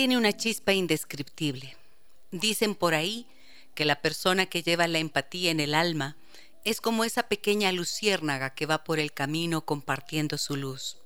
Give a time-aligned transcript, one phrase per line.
[0.00, 1.76] Tiene una chispa indescriptible.
[2.30, 3.26] Dicen por ahí
[3.74, 6.16] que la persona que lleva la empatía en el alma
[6.64, 10.96] es como esa pequeña luciérnaga que va por el camino compartiendo su luz.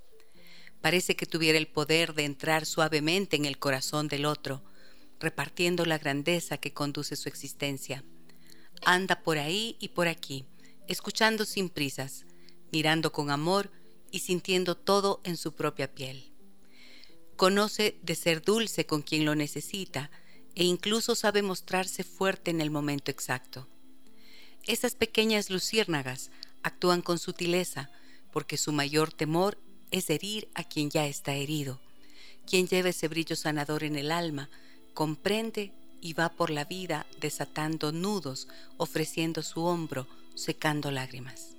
[0.80, 4.62] Parece que tuviera el poder de entrar suavemente en el corazón del otro,
[5.18, 8.04] repartiendo la grandeza que conduce su existencia.
[8.84, 10.44] Anda por ahí y por aquí,
[10.86, 12.26] escuchando sin prisas,
[12.70, 13.72] mirando con amor
[14.12, 16.33] y sintiendo todo en su propia piel.
[17.36, 20.10] Conoce de ser dulce con quien lo necesita
[20.54, 23.66] e incluso sabe mostrarse fuerte en el momento exacto.
[24.66, 26.30] Esas pequeñas luciérnagas
[26.62, 27.90] actúan con sutileza
[28.32, 29.58] porque su mayor temor
[29.90, 31.80] es herir a quien ya está herido.
[32.46, 34.48] Quien lleva ese brillo sanador en el alma
[34.92, 41.56] comprende y va por la vida desatando nudos, ofreciendo su hombro, secando lágrimas.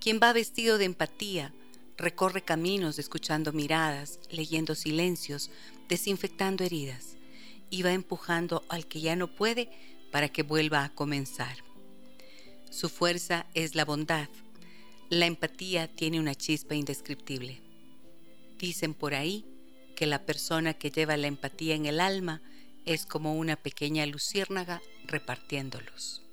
[0.00, 1.54] Quien va vestido de empatía,
[1.96, 5.50] recorre caminos escuchando miradas, leyendo silencios,
[5.88, 7.16] desinfectando heridas
[7.70, 9.70] y va empujando al que ya no puede
[10.10, 11.58] para que vuelva a comenzar.
[12.70, 14.28] Su fuerza es la bondad.
[15.10, 17.60] La empatía tiene una chispa indescriptible.
[18.58, 19.44] Dicen por ahí
[19.94, 22.42] que la persona que lleva la empatía en el alma
[22.84, 26.23] es como una pequeña luciérnaga repartiendo luz.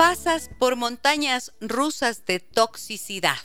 [0.00, 3.36] Pasas por montañas rusas de toxicidad,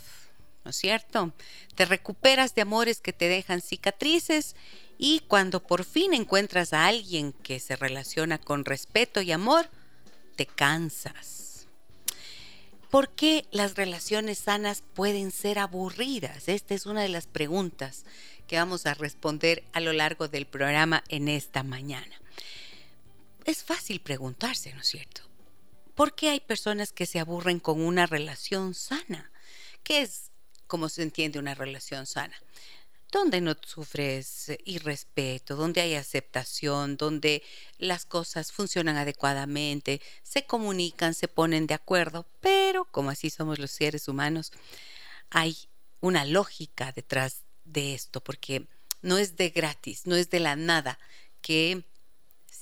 [0.64, 1.34] ¿no es cierto?
[1.76, 4.56] Te recuperas de amores que te dejan cicatrices
[4.98, 9.70] y cuando por fin encuentras a alguien que se relaciona con respeto y amor,
[10.38, 11.68] te cansas.
[12.90, 16.48] ¿Por qué las relaciones sanas pueden ser aburridas?
[16.48, 18.06] Esta es una de las preguntas
[18.48, 22.22] que vamos a responder a lo largo del programa en esta mañana.
[23.44, 25.35] Es fácil preguntarse, ¿no es cierto?
[25.96, 29.32] ¿Por qué hay personas que se aburren con una relación sana?
[29.82, 30.32] ¿Qué es
[30.68, 32.36] como se entiende una relación sana?
[33.12, 37.44] Donde no sufres irrespeto, donde hay aceptación, donde
[37.78, 43.72] las cosas funcionan adecuadamente, se comunican, se ponen de acuerdo, pero como así somos los
[43.72, 44.52] seres humanos,
[45.30, 45.58] hay
[46.02, 48.68] una lógica detrás de esto, porque
[49.02, 51.00] no es de gratis, no es de la nada
[51.42, 51.86] que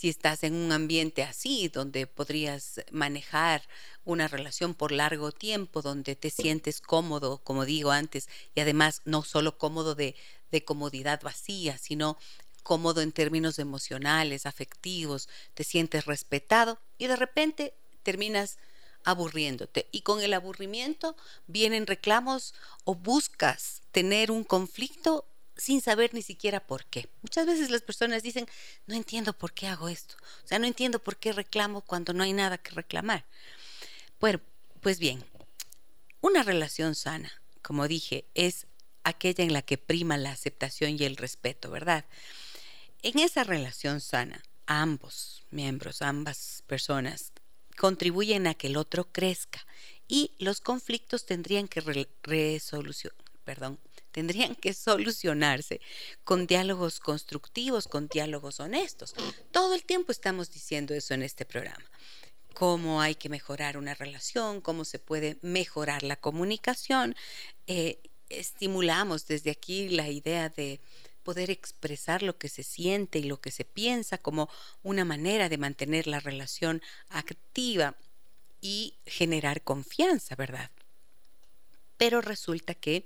[0.03, 3.62] si estás en un ambiente así, donde podrías manejar
[4.03, 9.24] una relación por largo tiempo, donde te sientes cómodo, como digo antes, y además no
[9.24, 10.18] solo cómodo de,
[10.52, 12.18] de comodidad vacía, sino
[12.63, 18.58] cómodo en términos emocionales, afectivos, te sientes respetado y de repente terminas
[19.06, 19.88] aburriéndote.
[19.94, 21.16] Y con el aburrimiento
[21.47, 22.53] vienen reclamos
[22.84, 25.25] o buscas tener un conflicto
[25.58, 27.08] sin saber ni siquiera por qué.
[27.22, 28.47] Muchas veces las personas dicen,
[28.88, 32.24] no entiendo por qué hago esto, o sea, no entiendo por qué reclamo cuando no
[32.24, 33.25] hay nada que reclamar.
[34.19, 34.40] Bueno,
[34.81, 35.24] pues bien,
[36.22, 37.31] una relación sana,
[37.62, 38.68] como dije, es
[39.03, 42.06] aquella en la que prima la aceptación y el respeto, ¿verdad?
[43.02, 47.34] En esa relación sana, ambos miembros, ambas personas,
[47.78, 49.66] contribuyen a que el otro crezca
[50.08, 51.81] y los conflictos tendrían que
[52.24, 53.13] resolución,
[53.44, 53.80] perdón,
[54.13, 55.81] tendrían que solucionarse
[56.24, 59.13] con diálogos constructivos, con diálogos honestos.
[59.51, 61.84] Todo el tiempo estamos diciendo eso en este programa.
[62.53, 67.16] Cómo hay que mejorar una relación, cómo se puede mejorar la comunicación.
[67.68, 70.80] Eh, estimulamos desde aquí la idea de
[71.24, 74.50] poder expresar lo que se siente y lo que se piensa como
[74.83, 77.95] una manera de mantener la relación activa
[78.62, 80.69] y generar confianza, ¿verdad?
[81.98, 83.06] Pero resulta que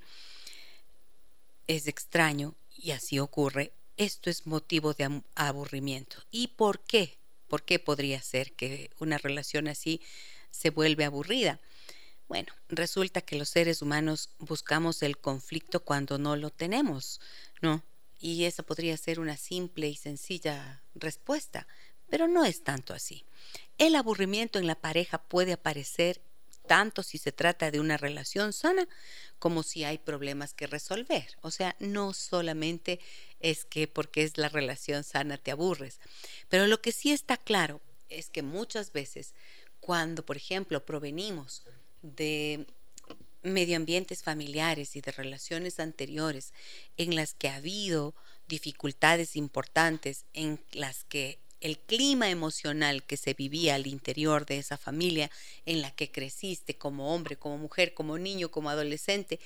[1.68, 6.16] es extraño y así ocurre, esto es motivo de aburrimiento.
[6.30, 7.18] ¿Y por qué?
[7.46, 10.00] ¿Por qué podría ser que una relación así
[10.50, 11.60] se vuelve aburrida?
[12.28, 17.20] Bueno, resulta que los seres humanos buscamos el conflicto cuando no lo tenemos,
[17.62, 17.82] ¿no?
[18.20, 21.66] Y esa podría ser una simple y sencilla respuesta,
[22.08, 23.24] pero no es tanto así.
[23.78, 26.20] El aburrimiento en la pareja puede aparecer
[26.68, 28.86] tanto si se trata de una relación sana
[29.40, 31.36] como si hay problemas que resolver.
[31.40, 33.00] O sea, no solamente
[33.40, 35.98] es que porque es la relación sana te aburres,
[36.48, 39.34] pero lo que sí está claro es que muchas veces
[39.80, 41.62] cuando, por ejemplo, provenimos
[42.02, 42.66] de
[43.42, 46.52] medioambientes familiares y de relaciones anteriores
[46.96, 48.14] en las que ha habido
[48.48, 54.76] dificultades importantes, en las que el clima emocional que se vivía al interior de esa
[54.76, 55.30] familia
[55.66, 59.40] en la que creciste como hombre, como mujer, como niño, como adolescente,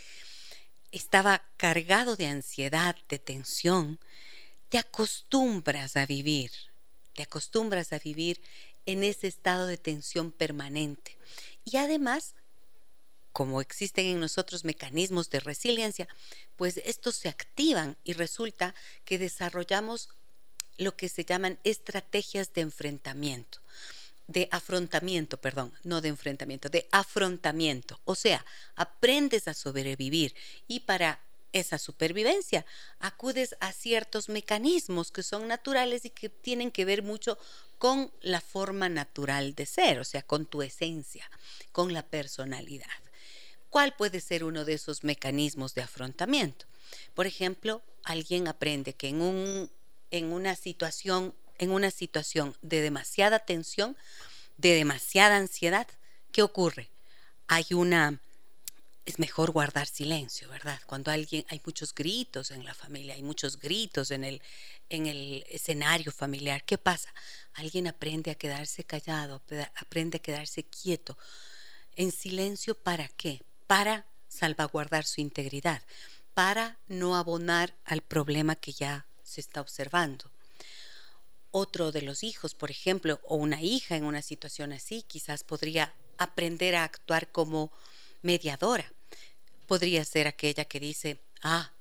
[0.90, 3.98] estaba cargado de ansiedad, de tensión,
[4.68, 6.50] te acostumbras a vivir,
[7.14, 8.40] te acostumbras a vivir
[8.86, 11.16] en ese estado de tensión permanente.
[11.64, 12.34] Y además,
[13.32, 16.08] como existen en nosotros mecanismos de resiliencia,
[16.56, 18.74] pues estos se activan y resulta
[19.04, 20.10] que desarrollamos
[20.82, 23.58] lo que se llaman estrategias de enfrentamiento,
[24.26, 28.00] de afrontamiento, perdón, no de enfrentamiento, de afrontamiento.
[28.04, 28.44] O sea,
[28.76, 30.34] aprendes a sobrevivir
[30.68, 31.20] y para
[31.52, 32.64] esa supervivencia
[32.98, 37.38] acudes a ciertos mecanismos que son naturales y que tienen que ver mucho
[37.78, 41.28] con la forma natural de ser, o sea, con tu esencia,
[41.72, 42.86] con la personalidad.
[43.70, 46.66] ¿Cuál puede ser uno de esos mecanismos de afrontamiento?
[47.14, 49.70] Por ejemplo, alguien aprende que en un
[50.12, 53.96] en una situación, en una situación de demasiada tensión,
[54.58, 55.88] de demasiada ansiedad,
[56.30, 56.88] ¿qué ocurre?
[57.48, 58.20] Hay una
[59.04, 60.80] es mejor guardar silencio, ¿verdad?
[60.86, 64.40] Cuando alguien hay muchos gritos en la familia, hay muchos gritos en el
[64.90, 67.12] en el escenario familiar, ¿qué pasa?
[67.54, 69.42] Alguien aprende a quedarse callado,
[69.74, 71.16] aprende a quedarse quieto,
[71.96, 73.42] en silencio ¿para qué?
[73.66, 75.82] Para salvaguardar su integridad,
[76.34, 80.30] para no abonar al problema que ya se está observando.
[81.50, 85.94] Otro de los hijos, por ejemplo, o una hija en una situación así, quizás podría
[86.18, 87.72] aprender a actuar como
[88.22, 88.90] mediadora.
[89.66, 91.72] Podría ser aquella que dice, ah,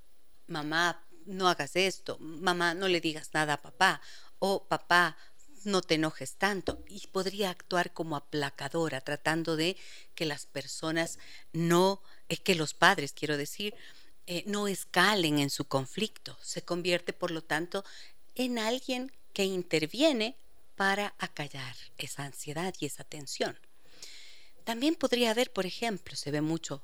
[0.47, 4.01] mamá, no hagas esto, mamá, no le digas nada a papá,
[4.39, 5.17] o papá,
[5.63, 6.83] no te enojes tanto.
[6.87, 9.77] Y podría actuar como aplacadora, tratando de
[10.15, 11.19] que las personas
[11.53, 13.75] no, es que los padres, quiero decir,
[14.27, 16.37] eh, no escalen en su conflicto.
[16.41, 17.83] Se convierte, por lo tanto,
[18.35, 20.35] en alguien que interviene
[20.75, 23.57] para acallar esa ansiedad y esa tensión.
[24.63, 26.83] También podría haber, por ejemplo, se ve mucho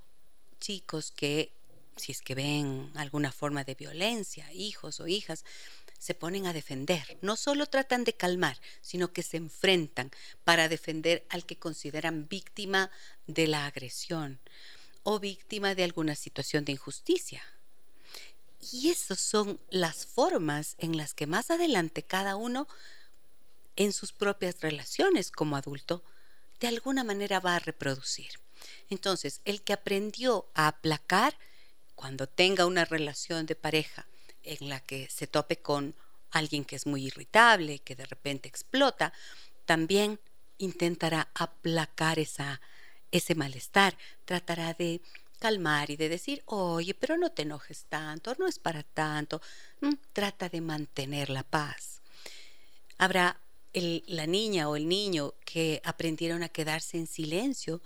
[0.60, 1.51] chicos que,
[1.95, 5.45] si es que ven alguna forma de violencia, hijos o hijas,
[6.00, 7.18] se ponen a defender.
[7.22, 10.12] No solo tratan de calmar, sino que se enfrentan
[10.44, 12.92] para defender al que consideran víctima
[13.25, 14.39] de la agresión
[15.09, 17.42] o víctima de alguna situación de injusticia.
[18.74, 22.68] Y esas son las formas en las que más adelante cada uno
[23.77, 26.04] en sus propias relaciones como adulto
[26.59, 28.31] de alguna manera va a reproducir.
[28.89, 31.38] Entonces, el que aprendió a aplacar
[31.95, 34.07] cuando tenga una relación de pareja
[34.44, 35.95] en la que se tope con
[36.31, 39.13] alguien que es muy irritable, que de repente explota,
[39.65, 40.19] también
[40.57, 42.60] intentará aplacar esa
[43.17, 45.01] ese malestar, tratará de
[45.39, 49.41] calmar y de decir, oye, pero no te enojes tanto, no es para tanto,
[49.81, 52.01] mm, trata de mantener la paz.
[52.97, 53.39] Habrá
[53.73, 57.81] la niña o el niño que aprendieron a quedarse en silencio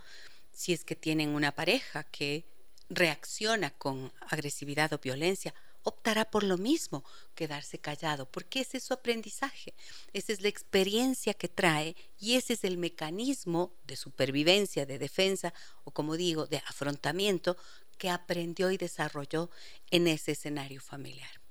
[0.54, 2.46] si es que tienen una pareja que
[2.90, 7.04] reacciona con agresividad o violencia optará por lo mismo,
[7.36, 9.74] quedarse callado, porque ese es su aprendizaje,
[10.14, 15.54] esa es la experiencia que trae y ese es el mecanismo de supervivencia, de defensa
[15.84, 17.58] o como digo, de afrontamiento
[17.98, 19.50] que aprendió y desarrolló
[19.90, 21.42] en ese escenario familiar.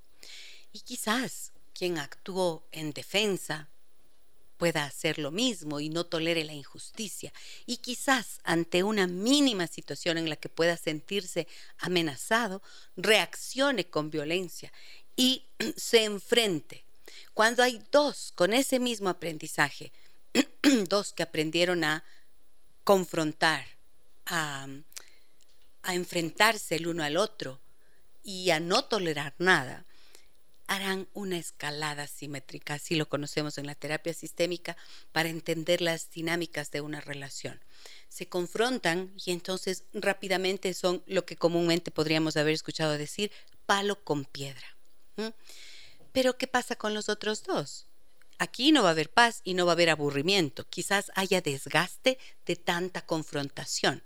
[0.72, 3.68] Y quizás quien actuó en defensa
[4.60, 7.32] pueda hacer lo mismo y no tolere la injusticia.
[7.64, 11.48] Y quizás ante una mínima situación en la que pueda sentirse
[11.78, 12.62] amenazado,
[12.94, 14.70] reaccione con violencia
[15.16, 15.46] y
[15.78, 16.84] se enfrente.
[17.32, 19.92] Cuando hay dos con ese mismo aprendizaje,
[20.88, 22.04] dos que aprendieron a
[22.84, 23.64] confrontar,
[24.26, 24.68] a,
[25.84, 27.58] a enfrentarse el uno al otro
[28.22, 29.86] y a no tolerar nada,
[30.70, 34.76] harán una escalada simétrica, así lo conocemos en la terapia sistémica,
[35.10, 37.60] para entender las dinámicas de una relación.
[38.08, 43.32] Se confrontan y entonces rápidamente son lo que comúnmente podríamos haber escuchado decir
[43.66, 44.76] palo con piedra.
[46.12, 47.86] Pero ¿qué pasa con los otros dos?
[48.38, 50.68] Aquí no va a haber paz y no va a haber aburrimiento.
[50.70, 54.04] Quizás haya desgaste de tanta confrontación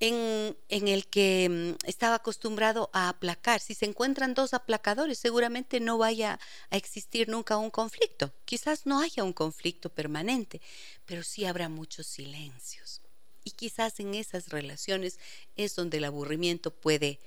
[0.00, 3.60] en, el que mm, estaba acostumbrado a aplacar.
[3.60, 6.40] Si se encuentran dos aplacadores, seguramente no vaya
[6.70, 8.32] a existir nunca un conflicto.
[8.46, 10.62] Quizás no haya un conflicto permanente,
[11.04, 13.02] pero sí habrá muchos silencios.
[13.44, 15.18] Y quizás en esas relaciones
[15.54, 17.20] es donde el aburrimiento puede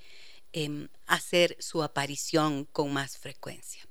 [0.51, 3.88] em, hacer su aparición con más frecuencia.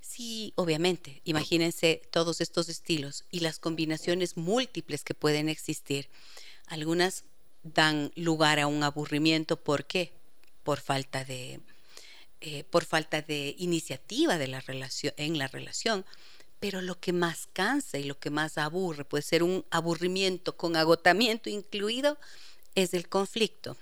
[0.00, 6.08] Sí, obviamente, imagínense todos estos estilos y las combinaciones múltiples que pueden existir.
[6.66, 7.24] Algunas
[7.64, 10.12] dan lugar a un aburrimiento, ¿por qué?
[10.62, 11.60] Por falta de,
[12.40, 14.62] eh, por falta de iniciativa de la
[15.16, 16.04] en la relación.
[16.60, 20.76] Pero lo que más cansa y lo que más aburre, puede ser un aburrimiento con
[20.76, 22.18] agotamiento incluido,
[22.74, 23.76] es el conflicto.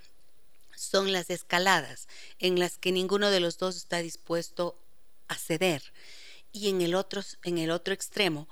[0.77, 2.09] Son las escaladas
[2.39, 4.77] en las que ninguno de los dos está dispuesto
[5.29, 5.83] a ceder
[6.53, 8.49] y en el otro, en el otro extremo,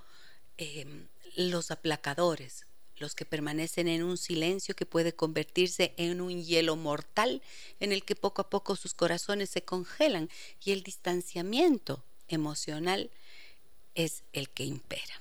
[0.56, 1.06] em,
[1.36, 2.66] los aplacadores,
[3.00, 7.42] los que permanecen en un silencio que puede convertirse en un hielo mortal
[7.80, 10.30] en el que poco a poco sus corazones se congelan
[10.62, 13.10] y el distanciamiento emocional
[13.94, 15.20] es el que impera.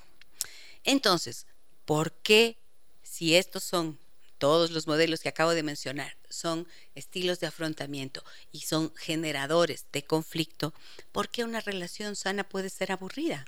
[0.83, 1.47] Entonces,
[1.85, 2.57] ¿por qué
[3.01, 3.97] si estos son
[4.37, 10.03] todos los modelos que acabo de mencionar son estilos de afrontamiento y son generadores de
[10.03, 10.73] conflicto,
[11.11, 13.45] ¿por qué una relación sana puede ser aburrida?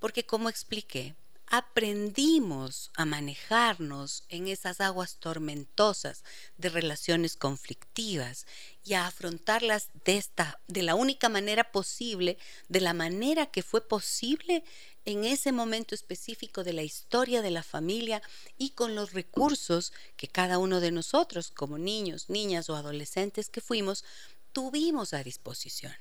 [0.00, 1.14] Porque como expliqué,
[1.52, 6.24] aprendimos a manejarnos en esas aguas tormentosas
[6.56, 8.46] de relaciones conflictivas
[8.86, 12.38] y a afrontarlas de esta de la única manera posible,
[12.70, 14.64] de la manera que fue posible
[15.04, 18.22] en ese momento específico de la historia de la familia
[18.56, 23.60] y con los recursos que cada uno de nosotros, como niños, niñas o adolescentes que
[23.60, 24.06] fuimos,
[24.52, 25.92] tuvimos a disposición.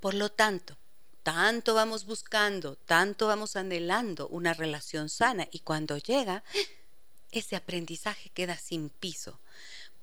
[0.00, 0.76] Por lo tanto,
[1.22, 6.42] tanto vamos buscando, tanto vamos anhelando una relación sana y cuando llega,
[7.30, 9.38] ese aprendizaje queda sin piso.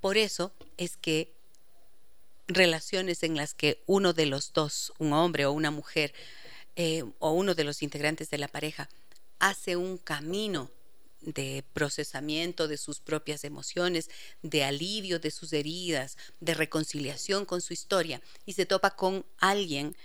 [0.00, 1.32] Por eso es que
[2.46, 6.14] relaciones en las que uno de los dos, un hombre o una mujer,
[6.76, 8.88] eh, o uno de los integrantes de la pareja
[9.38, 10.70] hace un camino
[11.22, 14.10] de procesamiento de sus propias emociones,
[14.42, 19.96] de alivio de sus heridas, de reconciliación con su historia y se topa con alguien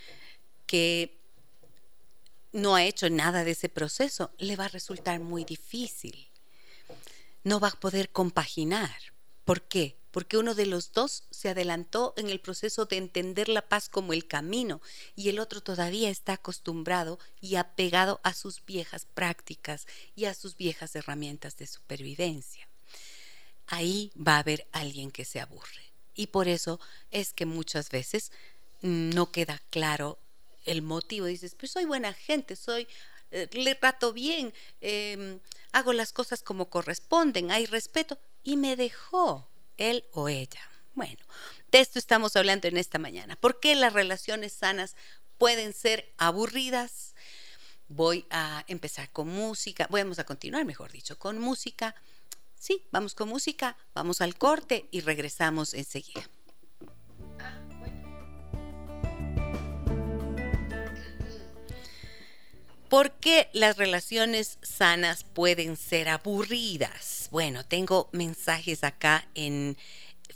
[0.71, 1.17] que
[2.53, 6.29] no ha hecho nada de ese proceso, le va a resultar muy difícil.
[7.43, 8.95] No va a poder compaginar.
[9.43, 9.97] ¿Por qué?
[10.11, 14.11] porque uno de los dos se adelantó en el proceso de entender la paz como
[14.11, 14.81] el camino
[15.15, 20.57] y el otro todavía está acostumbrado y apegado a sus viejas prácticas y a sus
[20.57, 22.67] viejas herramientas de supervivencia.
[23.67, 25.93] Ahí va a haber alguien que se aburre.
[26.13, 28.33] Y por eso es que muchas veces
[28.81, 30.19] no queda claro
[30.65, 31.25] el motivo.
[31.25, 32.87] Dices, pues soy buena gente, soy,
[33.31, 35.39] eh, le trato bien, em,
[35.71, 38.19] hago las cosas como corresponden, hay respeto.
[38.43, 40.61] Y me dejó él o ella.
[40.93, 41.23] Bueno,
[41.71, 43.35] de esto estamos hablando en esta mañana.
[43.35, 44.95] ¿Por qué las relaciones sanas
[45.37, 47.15] pueden ser aburridas?
[47.87, 51.95] Voy a empezar con música, vamos a continuar, mejor dicho, con música.
[52.57, 56.29] Sí, vamos con música, vamos al corte y regresamos enseguida.
[62.91, 67.29] ¿Por qué las relaciones sanas pueden ser aburridas?
[67.31, 69.77] Bueno, tengo mensajes acá en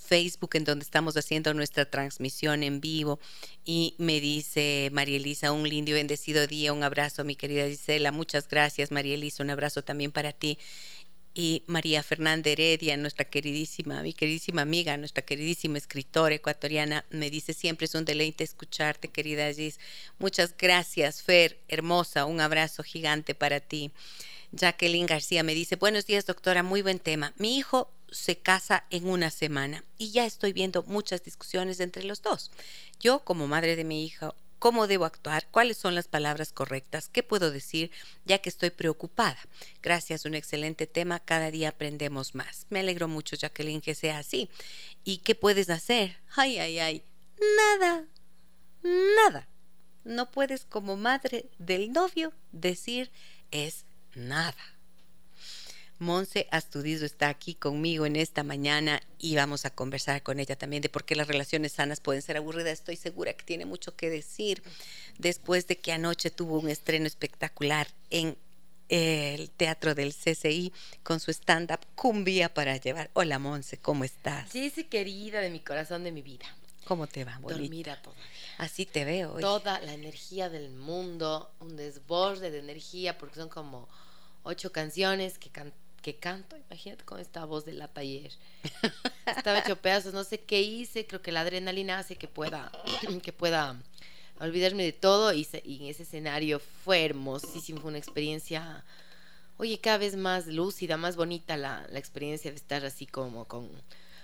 [0.06, 3.20] Facebook en donde estamos haciendo nuestra transmisión en vivo
[3.66, 8.14] y me dice María Elisa, un lindo y bendecido día, un abrazo mi querida Gisela,
[8.14, 10.58] muchas gracias María Elisa, un abrazo también para ti
[11.36, 17.54] y María Fernanda Heredia, nuestra queridísima, mi queridísima amiga, nuestra queridísima escritora ecuatoriana, me dice
[17.54, 19.78] siempre es un deleite escucharte, querida Gis.
[20.18, 23.92] Muchas gracias, Fer, hermosa, un abrazo gigante para ti.
[24.54, 27.34] Jacqueline García me dice, buenos días doctora, muy buen tema.
[27.38, 32.22] Mi hijo se casa en una semana y ya estoy viendo muchas discusiones entre los
[32.22, 32.50] dos.
[33.02, 37.24] Yo, como madre de mi hijo, cómo debo actuar, cuáles son las palabras correctas, qué
[37.24, 37.92] puedo decir,
[38.26, 39.40] ya que estoy preocupada.
[39.82, 42.66] Gracias, un excelente tema, cada día aprendemos más.
[42.70, 44.50] Me alegro mucho, Jacqueline, que sea así.
[45.04, 46.18] ¿Y qué puedes hacer?
[46.36, 47.04] Ay, ay, ay,
[47.58, 48.06] nada,
[48.84, 49.48] nada.
[50.04, 53.12] No puedes como madre del novio decir
[53.52, 54.75] es nada.
[56.00, 60.82] Monse Astudizo está aquí conmigo en esta mañana y vamos a conversar con ella también
[60.82, 62.74] de por qué las relaciones sanas pueden ser aburridas.
[62.74, 64.62] Estoy segura que tiene mucho que decir
[65.18, 68.38] después de que anoche tuvo un estreno espectacular en
[68.90, 73.10] el teatro del CCI con su stand-up Cumbia para llevar.
[73.14, 74.50] Hola Monse, ¿cómo estás?
[74.52, 76.46] Sí, sí, querida de mi corazón, de mi vida.
[76.84, 77.62] ¿Cómo te va, bonita?
[77.62, 78.26] Dormida todavía.
[78.58, 79.34] Así te veo.
[79.34, 79.42] Hoy.
[79.42, 83.88] Toda la energía del mundo, un desborde de energía porque son como
[84.44, 88.32] ocho canciones que cantan que canto, imagínate con esta voz de la taller.
[89.26, 92.72] Estaba hecho pedazos, no sé qué hice, creo que la adrenalina hace que pueda,
[93.24, 93.82] que pueda
[94.40, 98.86] olvidarme de todo y, en ese escenario fue hermosísimo, fue una experiencia
[99.58, 103.68] oye, cada vez más lúcida, más bonita la, la experiencia de estar así como con,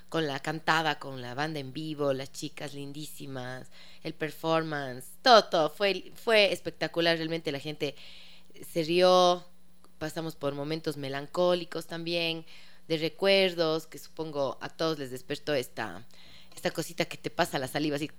[0.08, 3.72] con la cantada, con la banda en vivo, las chicas lindísimas,
[4.04, 5.70] el performance, todo, todo.
[5.72, 7.96] Fue, fue espectacular, realmente la gente
[8.72, 9.48] se rió,
[10.02, 12.44] pasamos por momentos melancólicos también,
[12.88, 16.04] de recuerdos, que supongo a todos les despertó esta,
[16.56, 18.10] esta cosita que te pasa la saliva así,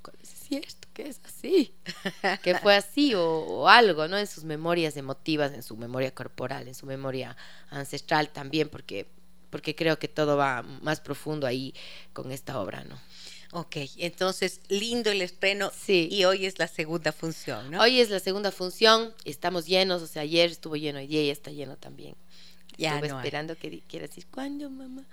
[0.00, 1.74] ¿cuál es cierto que es así?
[2.42, 4.16] que fue así o, o, algo, ¿no?
[4.16, 7.36] En sus memorias emotivas, en su memoria corporal, en su memoria
[7.68, 9.06] ancestral también, porque,
[9.50, 11.74] porque creo que todo va más profundo ahí
[12.14, 12.98] con esta obra, ¿no?
[13.54, 16.08] Ok, entonces lindo el estreno sí.
[16.10, 17.82] y hoy es la segunda función, ¿no?
[17.82, 21.32] Hoy es la segunda función, estamos llenos, o sea, ayer estuvo lleno, hoy día ya
[21.32, 22.14] está lleno también.
[22.78, 23.20] Ya Estuve no hay.
[23.26, 25.04] esperando que quieras decir, ¿cuándo, mamá?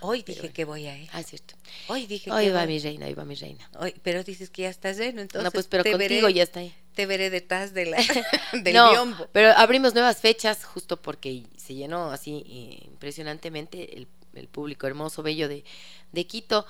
[0.00, 0.54] Hoy dije bueno.
[0.54, 1.08] que voy a ir.
[1.12, 1.54] Ah, cierto.
[1.86, 2.74] Hoy dije Hoy que va voy.
[2.74, 3.70] mi reina, hoy va mi reina.
[3.78, 6.42] Hoy, pero dices que ya estás lleno, entonces no, pues, pero te contigo veré, ya
[6.42, 6.74] está ahí.
[6.94, 7.96] te veré detrás de la,
[8.52, 9.28] del no, biombo.
[9.32, 15.22] pero abrimos nuevas fechas justo porque se llenó así eh, impresionantemente el, el público hermoso,
[15.22, 15.64] bello de,
[16.10, 16.66] de Quito,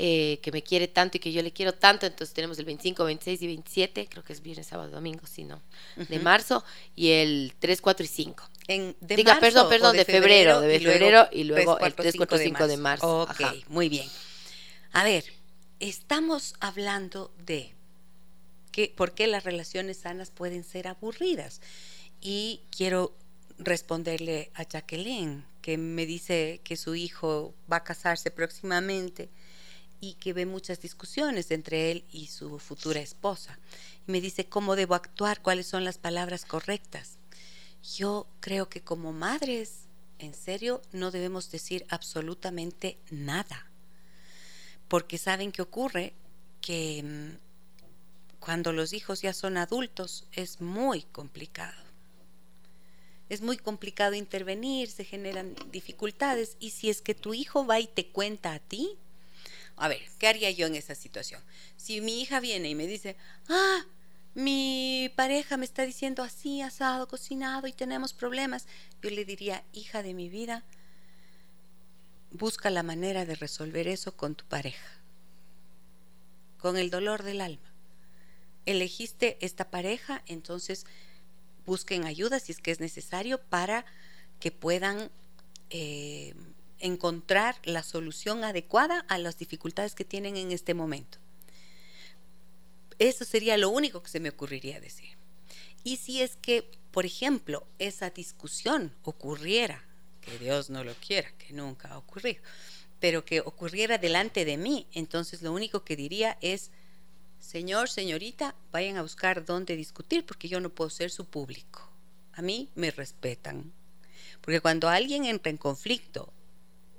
[0.00, 2.06] eh, que me quiere tanto y que yo le quiero tanto.
[2.06, 5.60] Entonces tenemos el 25, 26 y 27, creo que es viernes, sábado, domingo, sí, no,
[5.96, 6.24] de Ujú.
[6.24, 6.64] marzo,
[6.94, 8.44] y el 3, 4 y 5.
[8.68, 11.88] En, de Diga, marzo perdón, perdón, de febrero, de y luego febrero y luego 3,
[11.88, 13.22] el 3, 4, 5 de marzo.
[13.22, 13.54] Ok, Ajá.
[13.68, 14.08] muy bien.
[14.92, 15.24] A ver,
[15.80, 17.74] estamos hablando de
[18.70, 21.60] que, por qué las relaciones sanas pueden ser aburridas.
[22.20, 23.16] Y quiero
[23.58, 29.28] responderle a Jacqueline, que me dice que su hijo va a casarse próximamente
[30.00, 33.58] y que ve muchas discusiones entre él y su futura esposa.
[34.06, 37.18] Y me dice cómo debo actuar, cuáles son las palabras correctas.
[37.96, 39.86] Yo creo que como madres,
[40.18, 43.66] en serio, no debemos decir absolutamente nada.
[44.88, 46.14] Porque saben que ocurre
[46.60, 47.48] que mm,
[48.40, 51.88] cuando los hijos ya son adultos es muy complicado.
[53.28, 57.86] Es muy complicado intervenir, se generan dificultades y si es que tu hijo va y
[57.86, 58.96] te cuenta a ti,
[59.80, 61.42] a ver, ¿qué haría yo en esa situación?
[61.76, 63.16] Si mi hija viene y me dice,
[63.48, 63.84] ah,
[64.34, 68.66] mi pareja me está diciendo así, asado, cocinado y tenemos problemas,
[69.02, 70.64] yo le diría, hija de mi vida,
[72.30, 75.00] busca la manera de resolver eso con tu pareja,
[76.58, 77.72] con el dolor del alma.
[78.66, 80.86] Elegiste esta pareja, entonces
[81.64, 83.84] busquen ayuda si es que es necesario para
[84.40, 85.10] que puedan
[85.70, 86.34] eh,
[86.80, 91.18] encontrar la solución adecuada a las dificultades que tienen en este momento.
[92.98, 95.16] Eso sería lo único que se me ocurriría decir.
[95.84, 99.84] Y si es que, por ejemplo, esa discusión ocurriera,
[100.20, 102.42] que Dios no lo quiera, que nunca ha ocurrido,
[103.00, 106.70] pero que ocurriera delante de mí, entonces lo único que diría es,
[107.38, 111.88] señor, señorita, vayan a buscar dónde discutir porque yo no puedo ser su público.
[112.32, 113.72] A mí me respetan.
[114.40, 116.32] Porque cuando alguien entra en conflicto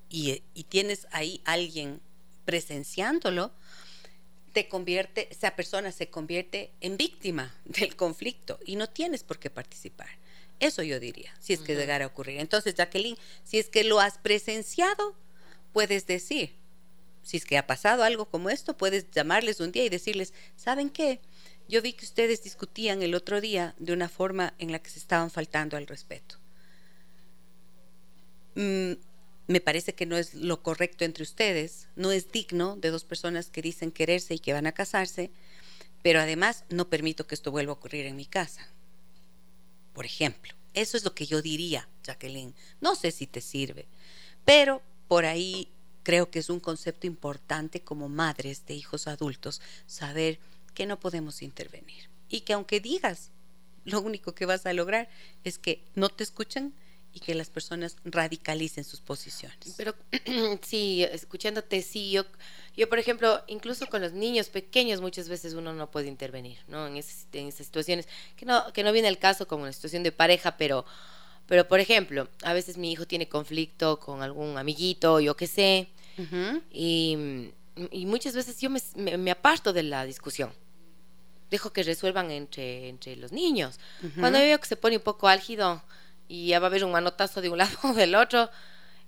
[0.10, 2.02] y, y tienes ahí alguien
[2.46, 3.52] presenciándolo,
[4.54, 9.50] te convierte, esa persona se convierte en víctima del conflicto y no tienes por qué
[9.50, 10.10] participar.
[10.60, 12.40] Eso yo diría, si es que llegara a ocurrir.
[12.40, 15.16] Entonces, Jacqueline, si es que lo has presenciado,
[15.72, 16.54] puedes decir,
[17.24, 20.90] si es que ha pasado algo como esto, puedes llamarles un día y decirles, ¿saben
[20.90, 21.22] qué?
[21.70, 25.00] Yo vi que ustedes discutían el otro día de una forma en la que se
[25.00, 26.36] estaban faltando al respeto.
[28.56, 28.94] Mm,
[29.50, 33.50] me parece que no es lo correcto entre ustedes, no es digno de dos personas
[33.50, 35.32] que dicen quererse y que van a casarse,
[36.04, 38.68] pero además no permito que esto vuelva a ocurrir en mi casa.
[39.96, 42.54] Por ejemplo, eso es lo que yo diría, Jacqueline.
[42.80, 43.88] No sé si te sirve,
[44.46, 45.68] pero por ahí
[46.04, 50.38] creo que es un concepto importante como madres de hijos adultos saber
[50.76, 53.32] que no podemos intervenir y que aunque digas,
[53.84, 55.10] lo único que vas a lograr
[55.44, 56.72] es que no te escuchan
[57.14, 59.58] y que las personas radicalicen sus posiciones.
[59.78, 59.96] Pero
[60.62, 62.24] sí, escuchándote, sí, yo,
[62.78, 66.86] yo por ejemplo, incluso con los niños pequeños muchas veces uno no puede intervenir, ¿no?
[66.88, 70.04] En, ese- en esas situaciones, que no, que no viene el caso como una situación
[70.04, 70.86] de pareja, pero,
[71.48, 75.90] pero por ejemplo, a veces mi hijo tiene conflicto con algún amiguito, yo qué sé,
[76.18, 76.62] Ujú.
[76.72, 77.52] y,
[77.92, 80.54] y muchas veces yo me, me- me aparto de la discusión.
[81.50, 83.80] Dejo que resuelvan entre, entre los niños.
[84.04, 84.20] Ujú.
[84.20, 85.82] Cuando yo veo que se pone un poco álgido
[86.30, 88.50] y ya va a haber un manotazo de un lado o del otro,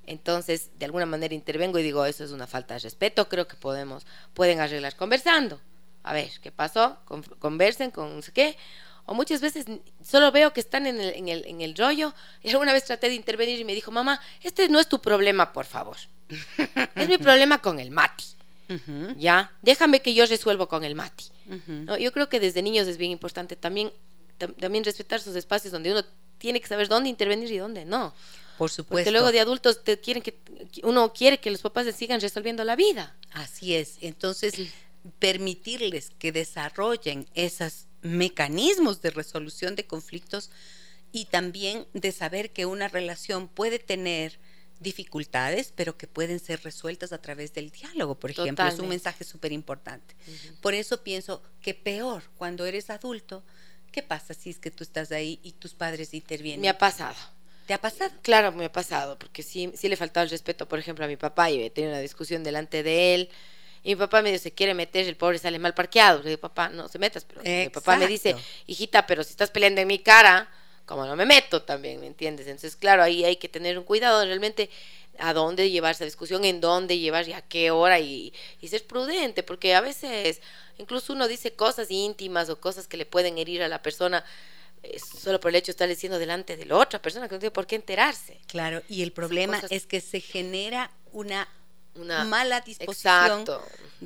[0.06, 3.56] entonces de alguna manera intervengo y digo, eso es una falta de respeto, creo que
[3.56, 5.62] podemos, pueden arreglar conversando.
[6.04, 6.98] A ver, ¿qué pasó?
[7.06, 8.58] Con- conversen con no sé qué.
[9.06, 9.66] O muchas veces
[10.04, 13.08] solo veo que están en el, en, el, en el rollo y alguna vez traté
[13.10, 15.98] de intervenir y me dijo, mamá, este no es tu problema, por favor.
[16.96, 18.26] es mi problema con el Mati.
[18.70, 19.14] Ujú.
[19.18, 21.26] Ya, déjame que yo resuelvo con el Mati.
[21.48, 21.72] Ujú.
[21.86, 21.98] ¿no?
[21.98, 23.92] Yo creo que desde niños es bien importante también,
[24.40, 26.04] tam- también respetar sus espacios donde uno
[26.42, 28.16] tiene que saber dónde intervenir y dónde no.
[28.58, 28.96] Por supuesto.
[28.96, 30.40] Porque luego de adultos te quieren que
[30.84, 33.16] uno quiere que los papás les sigan resolviendo la vida.
[33.32, 33.98] Así es.
[34.02, 34.56] Entonces,
[35.20, 40.50] permitirles que desarrollen esos mecanismos de resolución de conflictos
[41.12, 44.40] y también de saber que una relación puede tener
[44.80, 48.66] dificultades, pero que pueden ser resueltas a través del diálogo, por ejemplo.
[48.66, 50.16] Es un mensaje súper importante.
[50.60, 53.44] Por eso pienso que peor cuando eres adulto,
[53.92, 56.62] ¿qué pasa si es que tú estás ahí y tus padres intervienen?
[56.62, 57.16] Me ha pasado.
[57.66, 58.12] ¿Te ha pasado?
[58.22, 61.18] Claro, me ha pasado, porque sí, sí le faltaba el respeto, por ejemplo, a mi
[61.18, 63.30] papá y he tenido una discusión delante de él.
[63.84, 66.22] Y mi papá me dice, se quiere meter, el pobre sale mal parqueado.
[66.22, 67.26] Le digo, papá, no se metas.
[67.26, 68.36] Pero mi papá me dice,
[68.68, 70.50] hijita, pero si estás peleando en mi cara,
[70.86, 72.48] como no me meto también, ¿me entiendes?
[72.48, 74.70] Entonces, claro, ahí hay que tener un cuidado realmente
[75.22, 78.86] a dónde llevar esa discusión, en dónde llevar y a qué hora y, y ser
[78.86, 80.42] prudente, porque a veces
[80.78, 84.26] incluso uno dice cosas íntimas o cosas que le pueden herir a la persona
[84.98, 87.52] solo por el hecho de estar diciendo delante de la otra persona que no tiene
[87.52, 88.40] por qué enterarse.
[88.48, 91.48] Claro, y el problema es que se genera una,
[91.96, 93.46] una mala disposición,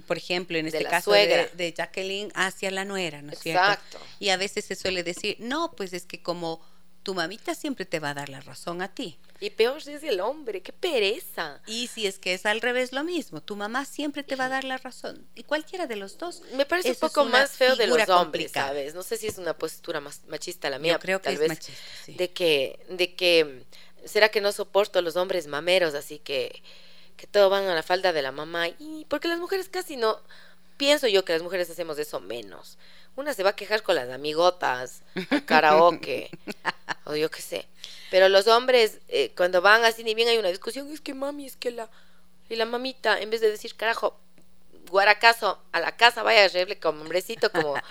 [0.07, 3.79] por ejemplo, en este caso de, Jacqueline hacia la nuera, ¿no es cierto?
[4.19, 6.61] Y a veces se suele decir, no, pues es que como
[7.05, 9.19] tu mamita siempre te va a dar la razón a ti.
[9.39, 11.61] Y peor si es el hombre, qué pereza.
[11.67, 14.49] Y si es que es al revés lo mismo, tu mamá siempre te va a
[14.49, 15.23] dar la razón.
[15.35, 16.41] Y cualquiera de los dos.
[16.55, 18.95] Me parece un poco más feo de los hombres, ¿sabes?
[18.95, 20.93] No sé si es una postura más machista la mía.
[20.93, 23.65] Yo creo que es machista, De que, de que,
[24.03, 25.93] ¿será que no soporto a los hombres mameros?
[25.93, 26.63] Así que,
[27.17, 28.69] que todo van a la falda de la mamá.
[28.79, 30.19] Y porque las mujeres casi no,
[30.77, 32.79] pienso yo que las mujeres hacemos eso menos.
[33.15, 36.29] Una se va a quejar con las amigotas, al karaoke,
[37.05, 37.65] o yo qué sé.
[38.11, 41.45] Pero los hombres, eh, cuando van así, ni bien hay una discusión, es que mami,
[41.45, 41.89] es que la.
[42.49, 44.19] Y la mamita, en vez de decir, carajo,
[44.89, 47.75] guaracazo, a la casa, vaya a reírle como hombrecito, como.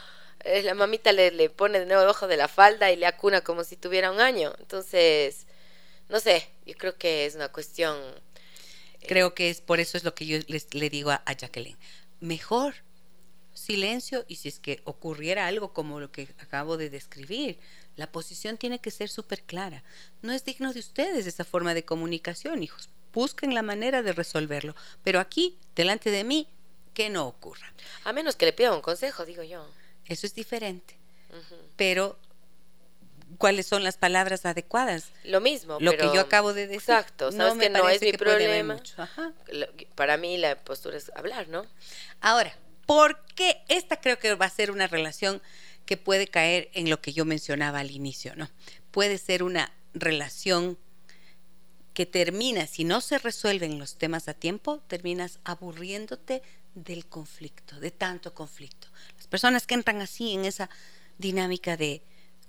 [0.46, 3.40] Eh, la mamita le, le pone de nuevo debajo de la falda y le acuna
[3.40, 4.52] como si tuviera un año.
[4.58, 5.46] Entonces,
[6.10, 7.96] no sé, yo creo que es una cuestión.
[9.00, 11.78] Eh, creo que es por eso es lo que yo les, le digo a Jacqueline.
[12.20, 12.74] Mejor
[13.54, 17.58] silencio y si es que ocurriera algo como lo que acabo de describir,
[17.96, 19.82] la posición tiene que ser súper clara.
[20.22, 22.90] No es digno de ustedes esa forma de comunicación, hijos.
[23.12, 24.74] Busquen la manera de resolverlo.
[25.04, 26.48] Pero aquí, delante de mí,
[26.92, 27.72] que no ocurra.
[28.04, 29.66] A menos que le pida un consejo, digo yo.
[30.06, 30.96] Eso es diferente.
[31.76, 32.18] Pero,
[33.38, 35.10] ¿cuáles son las palabras adecuadas?
[35.24, 35.78] Lo mismo.
[35.80, 36.80] Lo que yo acabo de decir.
[36.80, 37.30] Exacto.
[37.30, 38.80] Sabes que no es mi problema.
[39.94, 41.66] Para mí la postura es hablar, ¿no?
[42.20, 45.42] Ahora, porque esta creo que va a ser una relación
[45.86, 48.48] que puede caer en lo que yo mencionaba al inicio, ¿no?
[48.90, 50.78] Puede ser una relación
[51.92, 56.42] que termina, si no se resuelven los temas a tiempo, terminas aburriéndote
[56.74, 58.88] del conflicto, de tanto conflicto.
[59.16, 60.68] Las personas que entran así en esa
[61.18, 62.02] dinámica de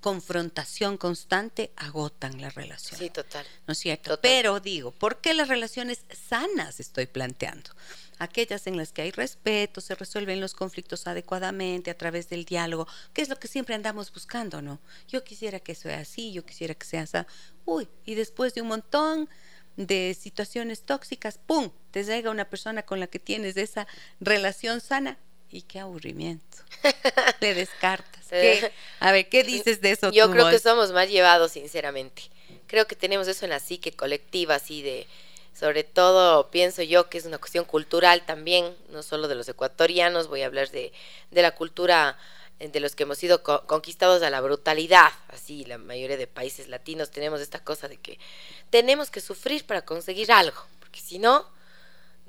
[0.06, 3.00] confrontación constante agotan la relación.
[3.00, 3.44] Sí, total.
[3.66, 4.20] ¿No es cierto?
[4.22, 7.72] Pero digo, ¿por qué las relaciones sanas estoy planteando?
[8.20, 12.88] aquellas en las que hay respeto, se resuelven los conflictos adecuadamente a través del diálogo,
[13.14, 14.80] que es lo que siempre andamos buscando, ¿no?
[15.10, 17.18] Yo quisiera que sea así, yo quisiera que sea así.
[17.66, 19.28] Uy, y después de un montón
[19.76, 23.88] de situaciones tóxicas, ¡pum!, te llega una persona con la que tienes esa
[24.22, 25.18] relación sana
[25.52, 26.58] y qué aburrimiento.
[27.40, 28.26] te descartas.
[29.00, 30.12] A ver, ¿qué dices de eso?
[30.12, 32.24] Yo creo que somos más llevados, sinceramente.
[32.68, 35.08] Creo que tenemos eso en la psique colectiva, así de
[35.58, 40.28] sobre todo pienso yo que es una cuestión cultural también, no solo de los ecuatorianos,
[40.28, 40.92] voy a hablar de,
[41.32, 42.18] de la cultura
[42.60, 46.68] eh, de los que hemos sido conquistados a la brutalidad, así la mayoría de países
[46.68, 48.20] latinos tenemos esta cosa de que
[48.70, 51.46] tenemos que sufrir para conseguir algo, porque si no,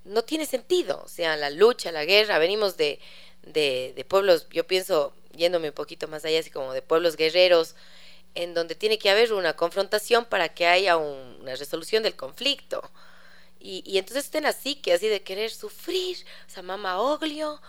[0.06, 3.00] no tiene sentido, o sea, la lucha, la guerra, venimos de,
[3.42, 7.74] de, de pueblos, yo pienso, yéndome un poquito más allá, así como de pueblos guerreros,
[8.34, 12.82] en donde tiene que haber una confrontación para que haya una resolución del conflicto.
[13.58, 17.60] Y, y, entonces estén así, que así de querer sufrir, o sea, mamá oglio.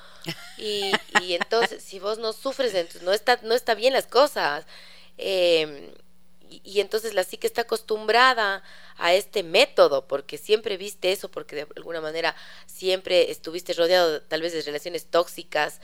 [0.57, 4.65] Y, y entonces, si vos no sufres, entonces no está, no está bien las cosas.
[5.17, 5.91] Em,
[6.49, 8.63] y, entonces la psique está acostumbrada
[8.97, 14.41] a este método, porque siempre viste eso, porque de alguna manera siempre estuviste rodeado tal
[14.41, 15.79] vez de relaciones tóxicas.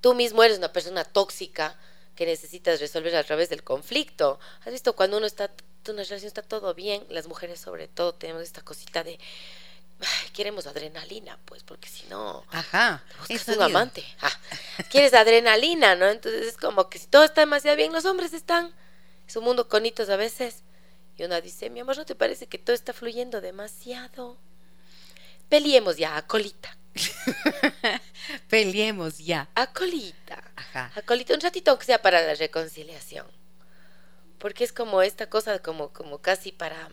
[0.00, 1.78] Tú mismo eres una persona tóxica
[2.14, 4.38] que necesitas resolver a través del conflicto.
[4.64, 5.50] ¿Has visto cuando uno está
[5.92, 9.18] una relación está todo bien, las mujeres sobre todo tenemos esta cosita de
[10.32, 14.04] queremos adrenalina, pues, porque si no, Ajá, es un amante.
[14.20, 14.32] Ah,
[14.90, 16.06] quieres adrenalina, ¿no?
[16.08, 18.74] Entonces es como que si todo está demasiado bien, los hombres están,
[19.26, 20.62] es un mundo conitos a veces.
[21.16, 24.36] Y una dice, mi amor, ¿no te parece que todo está fluyendo demasiado?
[25.48, 26.76] Peleemos ya, a colita.
[28.48, 29.48] Peleemos ya.
[29.54, 30.42] A colita.
[30.56, 30.92] Ajá.
[30.94, 33.26] A colita, un ratito aunque sea para la reconciliación
[34.38, 36.88] Porque es como esta cosa, como, como casi para,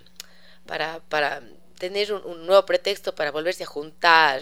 [0.66, 1.42] para, para
[1.78, 4.42] tener un, nuevo pretexto para volverse a juntar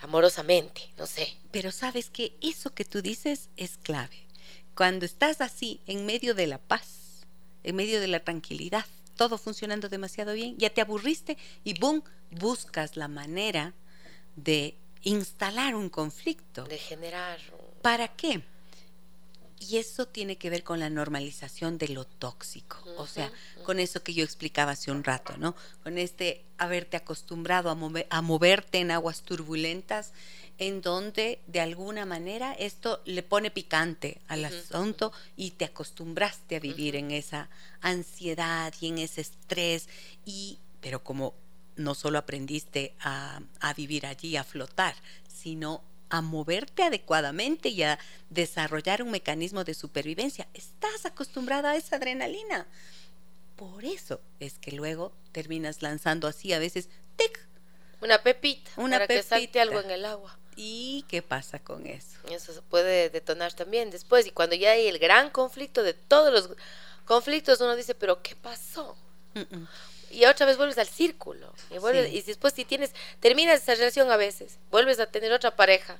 [0.00, 1.36] amorosamente, no sé.
[1.50, 4.26] Pero sabes que eso que tú dices es clave.
[4.74, 7.03] Cuando estás así, en medio de la paz,
[7.64, 8.84] en medio de la tranquilidad,
[9.16, 13.74] todo funcionando demasiado bien, ya te aburriste y boom, buscas la manera
[14.36, 16.64] de instalar un conflicto.
[16.64, 17.38] De generar.
[17.82, 18.42] ¿Para qué?
[19.68, 24.02] Y eso tiene que ver con la normalización de lo tóxico, o sea, con eso
[24.02, 25.54] que yo explicaba hace un rato, ¿no?
[25.82, 27.78] Con este haberte acostumbrado a,
[28.10, 30.12] a moverte en aguas turbulentas,
[30.58, 36.60] en donde de alguna manera esto le pone picante al asunto y te acostumbraste a
[36.60, 37.48] vivir en esa
[37.80, 39.88] ansiedad y en ese estrés,
[40.24, 41.34] y, pero como
[41.76, 44.94] no solo aprendiste a, a vivir allí, a flotar,
[45.26, 45.82] sino
[46.14, 47.98] a moverte adecuadamente y a
[48.30, 50.46] desarrollar un mecanismo de supervivencia.
[50.54, 52.68] Estás acostumbrada a esa adrenalina.
[53.56, 57.40] Por eso es que luego terminas lanzando así a veces tic
[58.00, 60.38] una pepita una para que salte algo en el agua.
[60.54, 62.18] ¿Y qué pasa con eso?
[62.30, 66.32] Eso se puede detonar también después y cuando ya hay el gran conflicto de todos
[66.32, 66.56] los
[67.06, 68.96] conflictos uno dice, "¿Pero qué pasó?"
[70.14, 71.52] Y otra vez vuelves al círculo.
[71.70, 75.98] Y, después si tienes, terminas esa relación a veces, vuelves a tener otra pareja.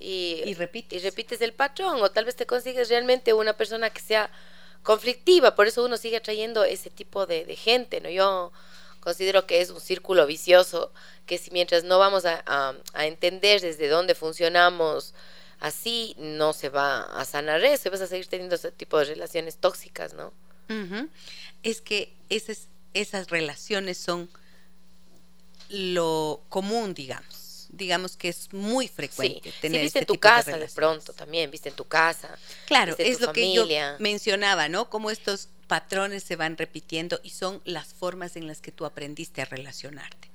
[0.00, 1.02] Y, repites.
[1.02, 4.30] y repites el patrón, o tal vez te consigues realmente una persona que sea
[4.82, 8.08] conflictiva, por eso uno sigue atrayendo ese tipo de, gente, ¿no?
[8.08, 8.52] Yo
[9.00, 10.92] considero que es un círculo vicioso,
[11.26, 15.14] que si mientras no vamos a, entender desde dónde funcionamos
[15.60, 19.56] así, no se va a sanar eso, vas a seguir teniendo ese tipo de relaciones
[19.56, 20.32] tóxicas, ¿no?
[21.62, 22.68] Es que ese es
[23.00, 24.28] esas relaciones son
[25.68, 27.66] lo común, digamos.
[27.70, 31.68] Digamos que es muy frecuente tener sí, viste en tu casa de, pronto también, viste
[31.68, 32.38] en tu casa.
[32.66, 33.66] Claro, es lo que yo
[33.98, 34.88] mencionaba, ¿no?
[34.88, 39.42] Cómo estos patrones se van repitiendo y son las formas en las que tú aprendiste
[39.42, 40.30] a relacionarte.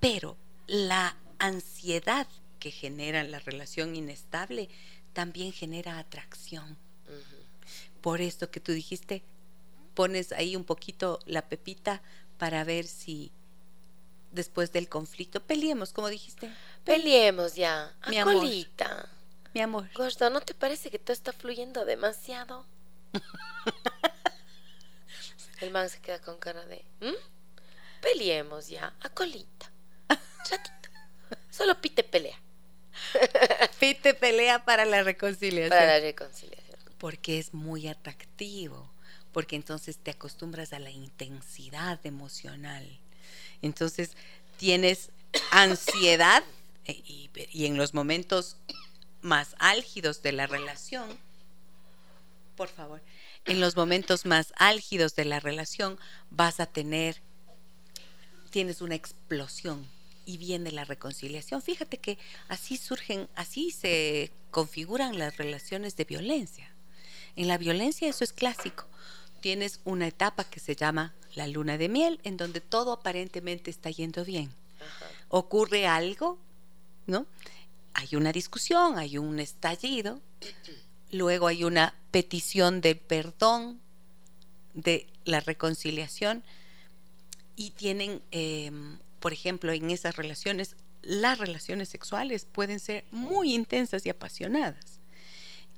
[0.00, 2.26] Pero la ansiedad
[2.58, 4.70] que genera la relación inestable
[5.12, 6.78] también genera atracción.
[8.00, 9.22] Por esto que tú dijiste,
[9.94, 12.02] pones ahí un poquito la pepita
[12.38, 13.32] para ver si
[14.32, 16.50] después del conflicto peleemos, como dijiste.
[16.84, 17.94] Peleemos ya.
[18.08, 18.44] Mi amor.
[19.54, 19.88] Mi amor.
[19.94, 22.66] Gordo, ¿no te parece que todo está fluyendo demasiado?
[25.60, 26.84] El man se queda con cara de.
[28.02, 29.70] Peleemos ya, a colita.
[31.50, 32.38] Solo pite pelea.
[33.80, 35.70] pite pelea para la reconciliación.
[35.70, 36.80] Para la reconciliación.
[36.98, 38.93] Porque es muy atractivo
[39.34, 42.88] porque entonces te acostumbras a la intensidad emocional.
[43.60, 44.12] Entonces
[44.56, 45.10] tienes
[45.50, 46.42] ansiedad
[46.86, 47.02] eh,
[47.52, 48.56] y, en los momentos
[49.22, 51.08] más álgidos de la relación,
[52.56, 53.02] por favor,
[53.44, 55.98] en los momentos más álgidos de la relación
[56.30, 57.20] vas a tener,
[58.50, 59.84] tienes una explosión
[60.26, 61.60] y viene la reconciliación.
[61.60, 66.70] Fíjate que así surgen, así se configuran las relaciones de violencia.
[67.34, 68.86] En la violencia eso es clásico
[69.44, 73.90] tienes una etapa que se llama la luna de miel, en donde todo aparentemente está
[73.90, 74.50] yendo bien.
[75.28, 76.38] Ocurre algo,
[77.06, 77.26] ¿no?
[77.92, 80.22] Hay una discusión, hay un estallido,
[81.12, 83.82] luego hay una petición de perdón,
[84.72, 86.42] de la reconciliación,
[87.54, 94.06] y tienen, em, por ejemplo, en esas relaciones, las relaciones sexuales pueden ser muy intensas
[94.06, 95.00] y apasionadas.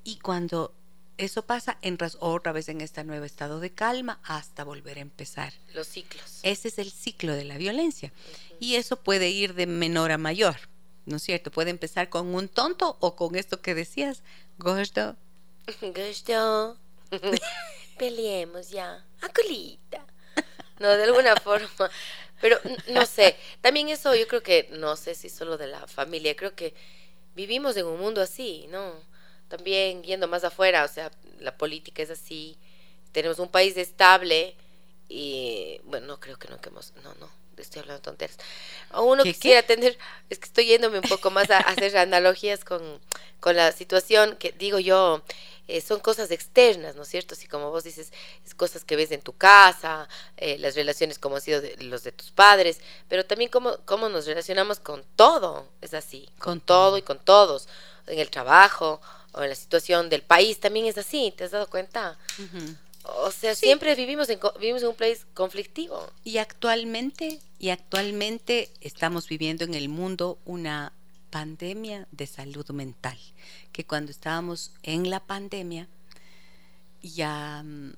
[0.05, 0.73] Y cuando
[1.19, 5.53] eso pasa, entras otra vez en este nuevo estado de calma hasta volver a empezar.
[5.75, 6.41] Los ciclos.
[6.43, 8.13] Ese es el ciclo de la violencia.
[8.61, 10.57] Y eso puede ir de menor a mayor,
[11.05, 11.51] ¿no es cierto?
[11.51, 14.23] Puede empezar con un tonto o con esto que decías,
[14.59, 15.17] gordo.
[15.81, 16.77] Gordo.
[17.99, 19.05] Peleemos ya.
[19.21, 20.05] Acolita.
[20.79, 21.91] No, de alguna forma.
[22.41, 26.37] Pero no sé, también eso yo creo que, no sé si solo de la familia,
[26.37, 26.75] creo que
[27.35, 28.93] vivimos en un mundo así, ¿no?
[29.49, 32.57] También yendo más afuera, o sea, la política es así,
[33.13, 34.55] tenemos un país estable
[35.09, 38.37] y, bueno, no creo que no, que hemos, no, no, estoy hablando tonteras.
[38.93, 39.97] O uno quisiera tener,
[40.29, 43.01] es que estoy yéndome un poco más a, hacer analogías con,
[43.41, 45.23] con, la situación que digo yo,
[45.69, 47.35] eh, son cosas externas, ¿no es cierto?
[47.35, 48.13] Así como vos dices,
[48.45, 52.05] es cosas que ves en tu casa, eh, las relaciones como han sido de, los
[52.05, 56.99] de tus padres, pero también cómo, cómo nos relacionamos con todo, es así, con todo
[56.99, 57.69] y con todos,
[58.07, 59.01] en el trabajo,
[59.37, 62.19] o en la situación del país también es así, ¿te has dado cuenta?
[63.03, 66.11] O sea, siempre vivimos en, vivimos en un país conflictivo.
[66.25, 70.93] Y actualmente, y actualmente estamos viviendo en el mundo una
[71.31, 73.19] pandemia de salud mental,
[73.73, 75.89] que cuando estábamos en la pandemia
[77.03, 77.93] ya mm,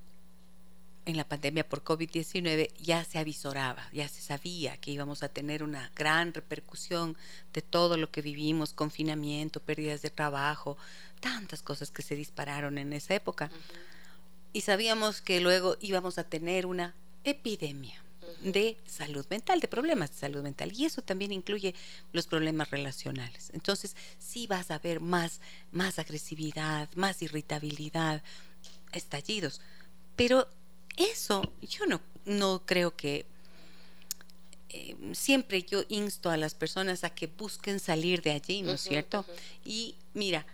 [1.05, 5.63] en la pandemia por COVID-19 ya se avisoraba, ya se sabía que íbamos a tener
[5.63, 7.17] una gran repercusión
[7.53, 10.77] de todo lo que vivimos, confinamiento, pérdidas de trabajo,
[11.19, 13.49] tantas cosas que se dispararon en esa época.
[14.53, 18.01] Y sabíamos que luego íbamos a tener una epidemia
[18.43, 20.71] de salud mental, de problemas de salud mental.
[20.73, 21.75] Y eso también incluye
[22.13, 23.49] los problemas relacionales.
[23.53, 28.23] Entonces, sí vas a ver más, más agresividad, más irritabilidad,
[28.91, 29.61] estallidos.
[30.15, 30.47] Pero
[30.99, 33.25] eso yo no, no creo que...
[34.71, 38.81] Eh, siempre yo insto a las personas a que busquen salir de allí, ¿no es
[38.81, 39.25] cierto?
[39.65, 40.45] Y mira,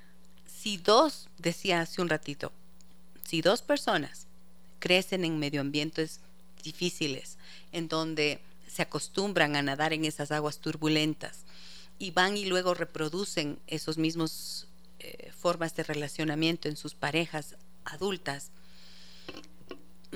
[0.47, 2.53] si dos, decía hace un ratito,
[3.27, 4.27] si dos personas
[4.79, 6.21] crecen en medio ambientes
[6.63, 7.37] difíciles,
[7.73, 11.45] en donde se acostumbran a nadar en esas aguas turbulentas
[11.97, 14.67] y van y luego reproducen esos mismos
[14.99, 17.55] eh, formas de relacionamiento en sus parejas
[17.85, 18.51] adultas,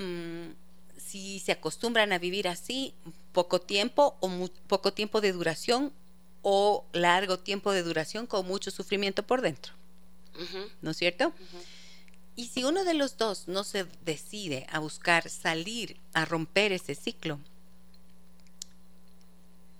[0.00, 0.54] mm,
[0.96, 2.94] si se acostumbran a vivir así,
[3.32, 5.92] poco tiempo o poco tiempo de duración
[6.42, 9.72] o largo tiempo de duración con mucho sufrimiento por dentro.
[10.80, 11.34] ¿No es cierto?
[12.36, 16.94] Y si uno de los dos no se decide a buscar salir, a romper ese
[16.94, 17.38] ciclo,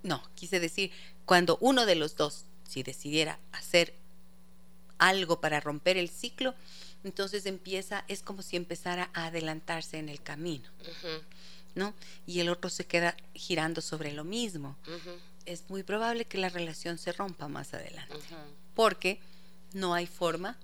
[0.02, 0.90] no, quise decir,
[1.24, 3.94] cuando uno de los dos, si decidiera hacer
[4.98, 6.54] algo para romper el ciclo,
[7.04, 10.68] entonces empieza, es como si empezara a adelantarse en el camino,
[11.74, 11.94] ¿no?
[12.26, 14.76] Y el otro se queda girando sobre lo mismo.
[15.46, 18.14] Es muy probable que la relación se rompa más adelante,
[18.74, 19.20] porque
[19.72, 20.56] no hay forma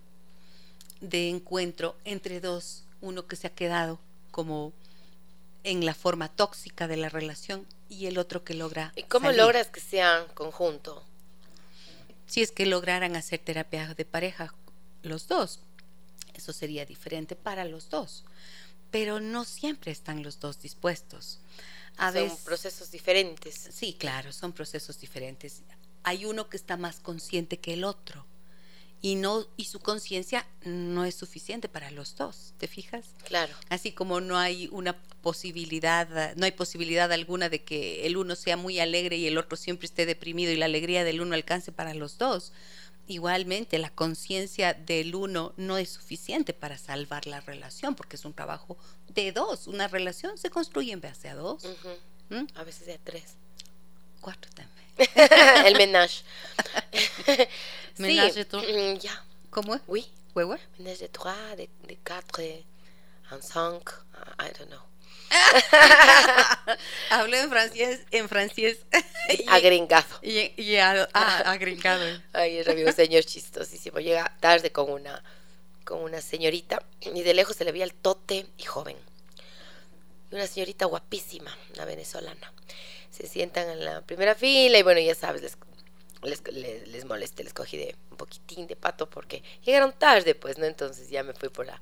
[1.00, 3.98] de encuentro entre dos, uno que se ha quedado
[4.30, 4.72] como
[5.64, 8.92] en la forma tóxica de la relación y el otro que logra.
[8.96, 11.04] ¿Y cómo logras que sean conjunto?
[12.26, 14.54] Si es que lograran hacer terapia de pareja
[15.02, 15.60] los dos,
[16.36, 18.24] eso sería diferente para los dos.
[18.90, 21.40] Pero no siempre están los dos dispuestos.
[21.96, 23.68] A son procesos diferentes.
[23.72, 25.62] Sí, claro, son procesos diferentes.
[26.02, 28.26] Hay uno que está más consciente que el otro
[29.02, 33.14] y no y su conciencia no es suficiente para los dos, ¿te fijas?
[33.24, 33.54] Claro.
[33.68, 38.56] Así como no hay una posibilidad, no hay posibilidad alguna de que el uno sea
[38.56, 41.94] muy alegre y el otro siempre esté deprimido y la alegría del uno alcance para
[41.94, 42.52] los dos.
[43.08, 48.34] Igualmente, la conciencia del uno no es suficiente para salvar la relación, porque es un
[48.34, 48.76] trabajo
[49.08, 49.68] de dos.
[49.68, 51.62] Una relación se construye en base a dos.
[52.30, 52.44] ¿Mm?
[52.54, 53.36] A veces de tres.
[54.20, 54.76] Cuatro también.
[55.66, 56.24] el menage.
[57.98, 58.64] Ménage de trois.
[58.64, 59.24] Mm, ya.
[59.50, 59.82] ¿Cómo es?
[59.86, 60.06] Oui.
[60.78, 62.66] Ménage de trois, de, de quatre,
[63.30, 64.82] en cinq, uh, I don't know.
[67.10, 68.78] Hablo en francés, en francés.
[69.48, 70.06] Agringado.
[70.22, 72.04] Y, y a, ah, agringado.
[72.32, 73.98] Ay, un señor chistosísimo.
[73.98, 75.22] Llega tarde con una,
[75.84, 78.96] con una señorita y de lejos se le veía el tote y joven.
[80.30, 82.52] Y una señorita guapísima, una venezolana.
[83.10, 85.56] Se sientan en la primera fila y bueno, ya sabes, les
[86.22, 90.58] les, les, les molesté, les cogí de un poquitín de pato porque llegaron tarde, pues,
[90.58, 90.66] ¿no?
[90.66, 91.80] Entonces ya me fui por la,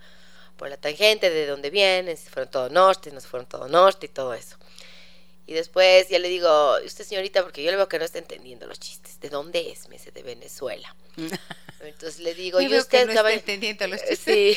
[0.57, 4.09] por la tangente de dónde vienen, si fueron todo norte, no fueron todo norte y
[4.09, 4.57] todo eso.
[5.47, 8.67] Y después ya le digo, usted señorita, porque yo le veo que no está entendiendo
[8.67, 9.21] los chistes.
[9.21, 9.89] ¿De dónde es?
[9.89, 10.95] Me dice, de Venezuela.
[11.81, 14.21] Entonces le digo, ¿y usted no está entendiendo los chistes?
[14.21, 14.57] Sí.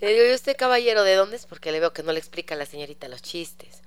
[0.00, 1.46] Le digo, ¿y usted caballero de dónde es?
[1.46, 3.82] Porque le veo que no le explica a la señorita los chistes.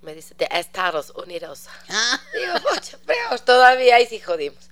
[0.00, 1.64] Me dice, de Estados Unidos.
[1.88, 2.20] Ah.
[2.32, 4.70] Digo, pocha, peor todavía, ahí sí jodimos.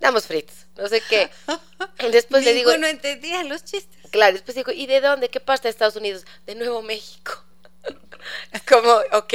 [0.00, 1.30] Damos fritos, no sé qué.
[2.10, 2.76] Después le digo.
[2.76, 3.95] no entendía los chistes.
[4.10, 5.28] Claro, después digo, ¿y de dónde?
[5.30, 6.24] ¿Qué parte de Estados Unidos?
[6.46, 7.42] De Nuevo México.
[8.68, 9.34] Como, ok.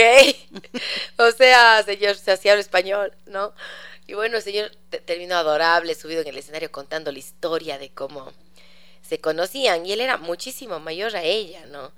[1.17, 3.53] o sea, señor, se hacía español, ¿no?
[4.07, 4.71] Y bueno, el señor
[5.05, 8.33] terminó adorable, subido en el escenario contando la historia de cómo
[9.01, 9.85] se conocían.
[9.85, 11.91] Y él era muchísimo mayor a ella, ¿no?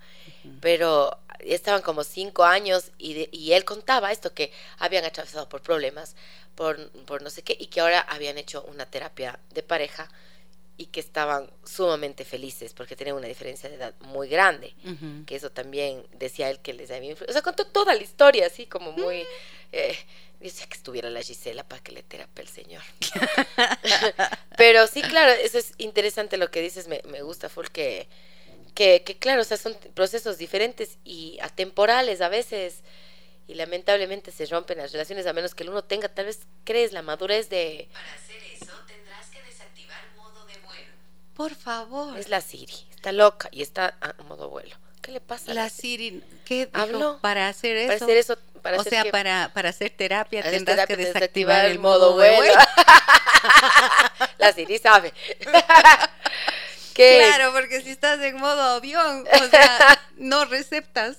[0.61, 6.15] Pero estaban como cinco años y, y él contaba esto, que habían atravesado por problemas,
[6.55, 10.09] por, por no sé qué, y que ahora habían hecho una terapia de pareja
[10.77, 14.73] y que estaban sumamente felices porque tenían una diferencia de edad muy grande,
[15.25, 17.31] que eso también decía él que les había influido.
[17.31, 19.23] O sea, contó toda la historia así como muy...
[19.23, 19.27] Mm.
[19.75, 19.97] Eh,
[20.39, 22.83] dice que estuviera la Gisela para que le terapie el señor.
[24.57, 28.07] Pero sí, claro, eso es interesante lo que dices, me, me gusta full que
[28.73, 32.81] que, que claro, o sea, son procesos diferentes y atemporales a veces
[33.47, 36.91] y lamentablemente se rompen las relaciones a menos que el uno tenga, tal vez crees,
[36.91, 37.89] la madurez de...
[37.91, 38.42] Para hacer
[41.35, 42.17] Por favor.
[42.17, 44.75] Es la Siri, está loca y está a modo vuelo.
[45.01, 45.53] ¿Qué le pasa?
[45.53, 47.19] La Siri, ¿qué dijo?
[47.19, 47.87] Para hacer eso.
[47.87, 48.37] Para hacer eso.
[48.61, 52.53] Para o sea, para, para hacer terapia tendrás que desactivar, desactivar, el modo vuelo.
[54.37, 55.13] la Siri sabe.
[56.93, 61.17] Claro, porque si estás en modo avión, o sea, no receptas,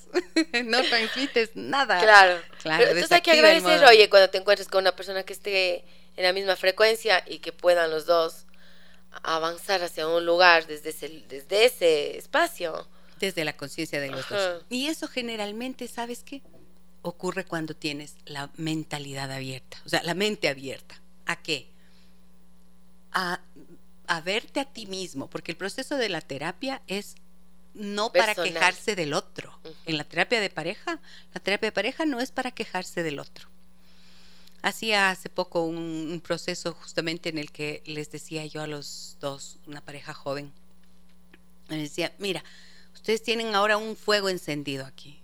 [0.64, 1.98] no transmites nada.
[1.98, 2.40] Claro.
[2.62, 5.84] Claro, Pero entonces hay que agradecer, oye, cuando te encuentres con una persona que esté
[6.16, 8.43] en la misma frecuencia y que puedan los dos
[9.22, 12.86] avanzar hacia un lugar desde ese, desde ese espacio.
[13.18, 14.36] Desde la conciencia de los Ajá.
[14.36, 14.64] dos.
[14.68, 16.42] Y eso generalmente, ¿sabes qué?
[17.02, 21.00] Ocurre cuando tienes la mentalidad abierta, o sea, la mente abierta.
[21.26, 21.70] ¿A qué?
[23.12, 23.40] A,
[24.06, 27.16] a verte a ti mismo, porque el proceso de la terapia es
[27.74, 29.58] no para quejarse del otro.
[29.84, 31.00] En la terapia de pareja,
[31.32, 33.48] la terapia de pareja no es para quejarse del otro.
[34.64, 39.58] Hacía hace poco un, proceso justamente en el que les decía yo a los dos,
[39.66, 40.54] una pareja joven,
[41.68, 42.42] les decía, mira,
[42.94, 45.20] ustedes tienen ahora un fuego encendido aquí.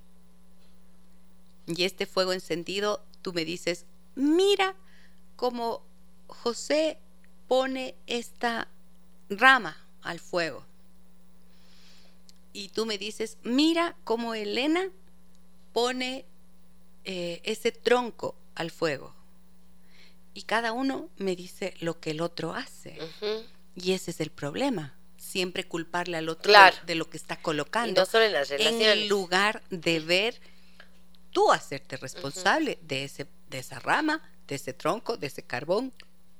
[1.66, 4.76] Y este fuego encendido, tú me dices, mira
[5.36, 5.86] cómo
[6.26, 6.98] José
[7.48, 8.68] pone esta
[9.30, 10.66] rama al fuego.
[12.52, 14.90] Y tú me dices, mira cómo Elena
[15.72, 16.26] pone
[17.04, 19.18] eh, ese tronco al fuego.
[20.34, 22.98] Y cada uno me dice lo que el otro hace.
[23.74, 24.94] Y ese es el problema.
[25.16, 26.76] Siempre culparle al otro Claro.
[26.80, 28.00] de, de lo que está Y colocando.
[28.00, 29.08] no solo en las en relaciones.
[29.08, 30.40] lugar de ver
[31.32, 35.92] tú hacerte responsable de, ese, de esa rama, de ese tronco, de ese carbón,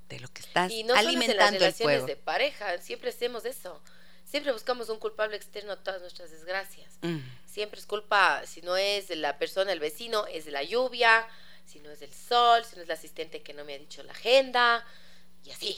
[0.08, 2.06] de lo que estás Y no solo es en las alimentando el relaciones fuego.
[2.06, 3.80] de pareja, siempre hacemos eso.
[4.24, 6.98] Siempre buscamos un culpable externo a todas nuestras desgracias.
[7.02, 7.18] Mm.
[7.46, 11.26] Siempre es culpa, si no es de la persona, el vecino, es de la lluvia,
[11.70, 14.02] si no es del sol, si no es la asistente que no me ha dicho
[14.02, 14.84] la agenda,
[15.44, 15.76] y así.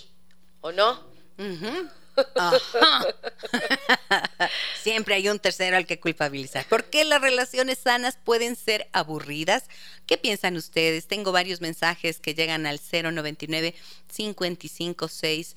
[0.63, 1.05] ¿O no?
[2.37, 3.07] Ajá.
[4.83, 6.65] Siempre hay un tercero al que culpabilizar.
[6.67, 9.65] ¿Por qué las relaciones sanas pueden ser aburridas?
[10.07, 11.07] ¿Qué piensan ustedes?
[11.07, 13.75] Tengo varios mensajes que llegan al 099
[14.15, 15.57] 556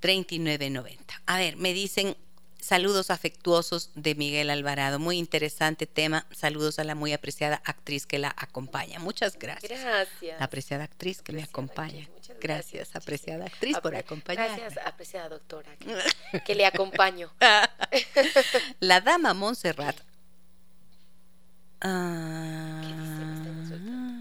[0.00, 1.22] 3990.
[1.26, 2.16] A ver, me dicen
[2.64, 4.98] saludos afectuosos de Miguel Alvarado.
[4.98, 6.26] Muy interesante tema.
[6.30, 8.98] Saludos a la muy apreciada actriz que la acompaña.
[9.00, 9.70] Muchas gracias.
[9.70, 10.38] Gracias.
[10.38, 12.04] La apreciada actriz que me Apreciada acompaña.
[12.04, 14.56] actriz, muchas Gracias, gracias, apreciada actriz, por acompañarme.
[14.56, 17.30] Gracias, apreciada doctora, que, que le acompaño.
[18.80, 19.96] La dama Montserrat.
[21.84, 21.90] Me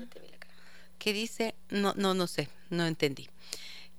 [0.09, 0.47] cara.
[0.99, 1.55] ¿Qué dice?
[1.69, 3.29] No, no, no sé, no entendí.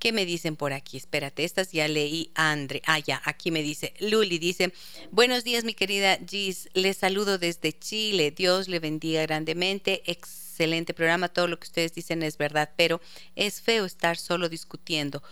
[0.05, 0.99] ¿Qué me dicen por aquí?
[0.99, 2.83] Espérate, estas ya leí Andre.
[2.85, 4.71] Ah, ya, aquí me dice, Luli dice,
[5.11, 11.31] buenos días mi querida Gis, les saludo desde Chile, Dios le bendiga grandemente, excelente programa,
[11.31, 13.01] todo lo que ustedes dicen es verdad, pero
[13.35, 15.23] es feo estar solo discutiendo.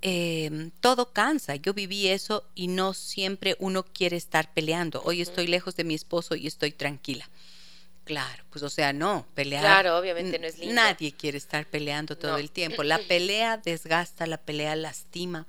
[0.00, 5.02] Eh, todo cansa, yo viví eso y no siempre uno quiere estar peleando.
[5.04, 7.28] Hoy estoy lejos de mi esposo y estoy tranquila.
[8.04, 9.62] Claro, pues o sea, no, pelear.
[9.62, 10.74] Claro, obviamente no es lindo.
[10.74, 12.38] Nadie quiere estar peleando todo No.
[12.38, 12.82] el tiempo.
[12.84, 15.46] La pelea desgasta, la pelea lastima.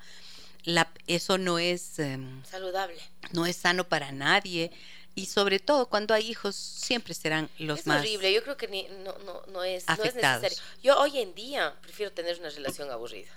[0.64, 2.98] La, eso no es, em, Saludable.
[3.32, 4.70] no es sano para nadie.
[5.14, 8.00] Y sobre todo cuando hay hijos, siempre serán los es más.
[8.00, 10.58] horrible, yo creo que ni- no, no, no, es, no es necesario.
[10.82, 13.30] Yo hoy en día prefiero tener una relación aburrida.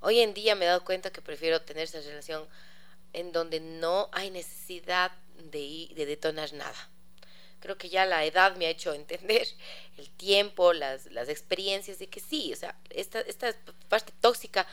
[0.00, 2.46] Hoy en día me he dado cuenta que prefiero tener esa relación
[3.12, 5.12] en donde no hay necesidad
[5.50, 6.88] de, de detonar nada.
[7.60, 9.46] Creo que ya la edad me ha hecho entender
[9.98, 13.54] el tiempo, las, las experiencias de que sí, o sea, esta, esta
[13.88, 14.66] parte tóxica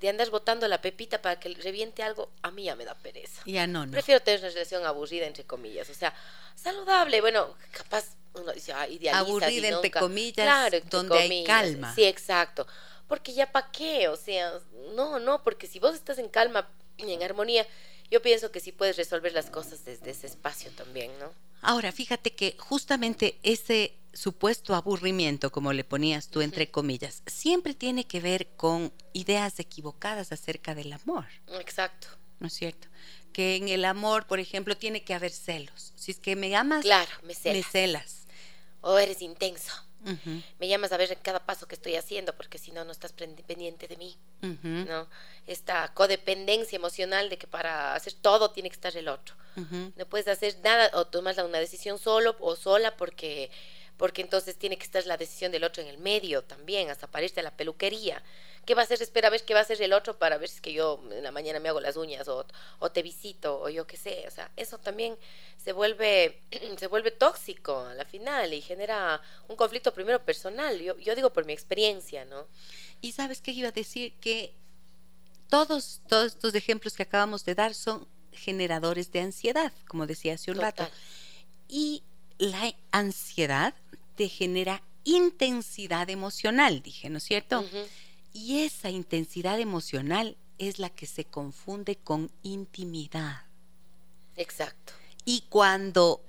[0.00, 3.40] de andar botando la pepita para que reviente algo, a mí ya me da pereza.
[3.46, 3.92] Ya no, no.
[3.92, 5.88] Prefiero tener una relación aburrida, entre comillas.
[5.90, 6.12] O sea,
[6.56, 7.20] saludable.
[7.20, 9.18] Bueno, capaz uno dice, ah, idealiza.
[9.18, 11.46] Aburrida, entre comillas, Claro, entre donde hay comillas.
[11.46, 11.94] calma.
[11.94, 12.66] Sí, exacto.
[13.06, 14.52] Porque ya para qué, o sea,
[14.94, 17.64] no, no, porque si vos estás en calma y en armonía,
[18.10, 21.32] yo pienso que sí puedes resolver las cosas desde ese espacio también, ¿no?
[21.62, 28.04] Ahora, fíjate que justamente ese supuesto aburrimiento, como le ponías tú entre comillas, siempre tiene
[28.06, 31.24] que ver con ideas equivocadas acerca del amor,
[31.60, 32.08] Exacto.
[32.40, 32.88] ¿no es cierto?
[33.32, 35.92] Que en el amor, por ejemplo, tiene que haber celos.
[35.96, 37.66] Si es que me amas, Claro, me me celas.
[37.72, 38.26] celas.
[38.82, 39.72] O eres intenso.
[40.58, 43.88] Me llamas a ver cada paso que estoy haciendo porque si no, no estás pendiente
[43.88, 44.16] de mí.
[44.40, 45.08] ¿no?
[45.46, 49.34] Esta codependencia emocional de que para hacer todo tiene que estar el otro.
[49.96, 53.50] No puedes hacer nada o tomas una decisión solo o sola porque
[53.96, 57.24] porque entonces tiene que estar la decisión del otro en el medio también, hasta para
[57.24, 58.20] irte a la peluquería.
[58.64, 59.02] ¿Qué va a hacer?
[59.02, 61.02] Espera a ver qué va a hacer el otro para ver si es que yo
[61.10, 62.46] en la mañana me hago las uñas o,
[62.78, 64.24] o te visito o yo qué sé.
[64.28, 65.16] O sea, eso también
[65.62, 66.38] se vuelve,
[66.78, 70.78] se vuelve tóxico a la final y genera un conflicto primero personal.
[70.80, 72.46] Yo, yo digo por mi experiencia, ¿no?
[73.00, 74.52] Y sabes qué iba a decir que
[75.48, 80.50] todos, todos estos ejemplos que acabamos de dar son generadores de ansiedad, como decía hace
[80.50, 80.88] un rato.
[81.68, 82.02] Y
[82.38, 83.74] la ansiedad
[84.16, 87.60] te genera intensidad emocional, dije, ¿no es cierto?
[87.60, 87.86] Ujú.
[88.32, 93.42] Y esa intensidad emocional es la que se confunde con intimidad.
[94.36, 94.92] Exacto.
[95.24, 96.24] Y cuando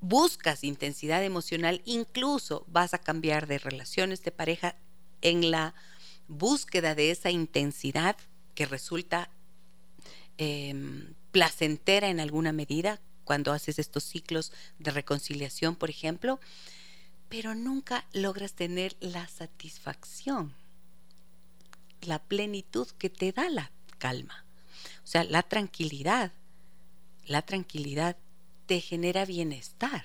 [0.00, 4.76] buscas intensidad emocional, incluso vas a cambiar de relaciones de pareja
[5.22, 5.74] en la
[6.28, 8.16] búsqueda de esa intensidad
[8.54, 9.30] que resulta
[10.38, 16.38] em, placentera en alguna medida cuando haces estos ciclos de reconciliación, por ejemplo,
[17.28, 20.54] pero nunca logras tener la satisfacción,
[22.06, 24.44] la plenitud que te da la calma.
[25.04, 26.32] O sea, la tranquilidad,
[27.26, 28.16] la tranquilidad
[28.66, 30.04] te genera bienestar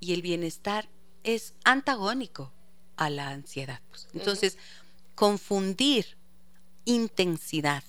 [0.00, 0.88] y el bienestar
[1.22, 2.52] es antagónico
[2.96, 3.80] a la ansiedad.
[3.88, 4.08] pues.
[4.12, 4.58] Entonces,
[5.14, 6.16] confundir
[6.84, 7.82] intensidad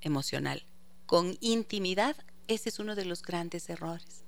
[0.00, 0.64] emocional
[1.06, 2.16] con intimidad,
[2.48, 4.24] ese es uno de los grandes errores.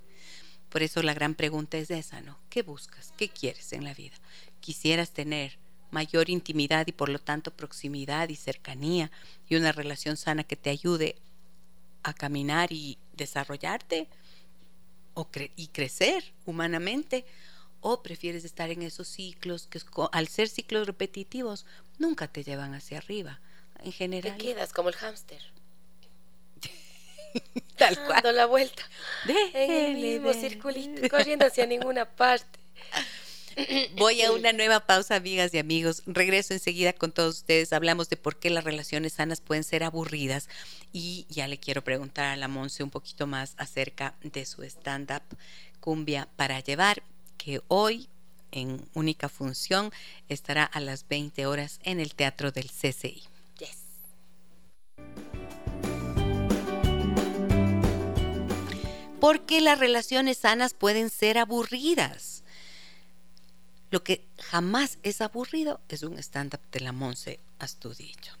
[0.69, 2.37] Por eso la gran pregunta es esa, ¿no?
[2.49, 3.13] ¿Qué buscas?
[3.17, 4.15] ¿Qué quieres en la vida?
[4.59, 5.57] ¿Quisieras tener
[5.91, 9.11] mayor intimidad y por lo tanto proximidad y cercanía
[9.49, 11.15] y una relación sana que te ayude
[12.03, 14.07] a caminar y desarrollarte
[15.13, 17.25] o cre- y crecer humanamente?
[17.81, 19.79] ¿O prefieres estar en esos ciclos que
[20.11, 21.65] al ser ciclos repetitivos
[21.99, 23.39] nunca te llevan hacia arriba?
[23.79, 25.41] En Te general, quedas como el hámster.
[27.77, 28.09] tal cual.
[28.13, 28.81] Dando la vuelta.
[29.53, 32.59] En el mismo circulito, corriendo hacia ninguna parte.
[33.97, 36.03] Voy a una nueva pausa, amigas y amigos.
[36.05, 37.73] Regreso enseguida con todos ustedes.
[37.73, 40.49] Hablamos de por qué las relaciones sanas pueden ser aburridas.
[40.91, 45.23] Y ya le quiero preguntar a la Monse un poquito más acerca de su stand-up
[45.79, 47.03] Cumbia para Llevar,
[47.37, 48.09] que hoy,
[48.51, 49.91] en única función,
[50.29, 53.23] estará a las 20 horas en el Teatro del CCI.
[53.59, 53.77] Yes.
[59.19, 62.44] ¿Por qué las relaciones sanas pueden ser aburridas?
[63.95, 68.33] Lo que jamás es aburrido es un stand-up de la Monse Astudillo.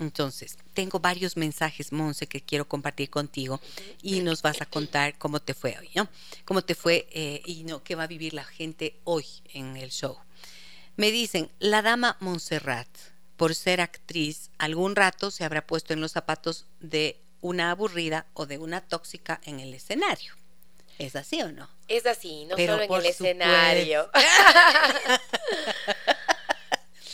[0.00, 3.60] Entonces, tengo varios mensajes, Monse, que quiero compartir contigo
[4.02, 6.08] y nos vas a contar cómo te fue hoy, ¿no?
[6.44, 9.24] Cómo te fue eh, y no, qué va a vivir la gente hoy
[9.54, 10.18] en el show.
[10.96, 12.88] Me dicen, la dama Montserrat,
[13.36, 18.46] por ser actriz, algún rato se habrá puesto en los zapatos de una aburrida o
[18.46, 20.34] de una tóxica en el escenario.
[20.98, 21.77] ¿Es así o no?
[21.88, 24.10] Es así, no Pero solo en el escenario.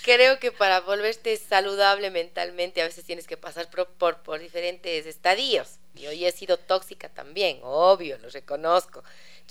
[0.03, 5.07] Creo que para volverte saludable mentalmente a veces tienes que pasar por, por, por diferentes
[5.07, 5.79] estadios.
[5.95, 9.03] Y hoy he sido tóxica también, obvio, lo reconozco.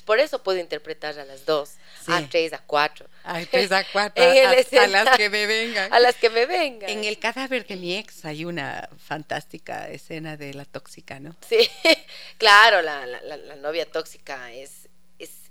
[0.05, 1.69] Por eso puedo interpretar a las dos,
[2.05, 2.11] Sí.
[2.11, 3.07] a tres, a cuatro.
[3.23, 4.21] Ay, tres a cuatro,
[4.77, 5.91] a- a las que me vengan.
[5.93, 6.89] A las que me vengan.
[6.89, 11.35] En el cadáver de mi ex hay una fantástica escena de la tóxica, ¿no?
[11.47, 11.67] Sí,
[12.37, 14.82] claro, la, la, la- la novia tóxica es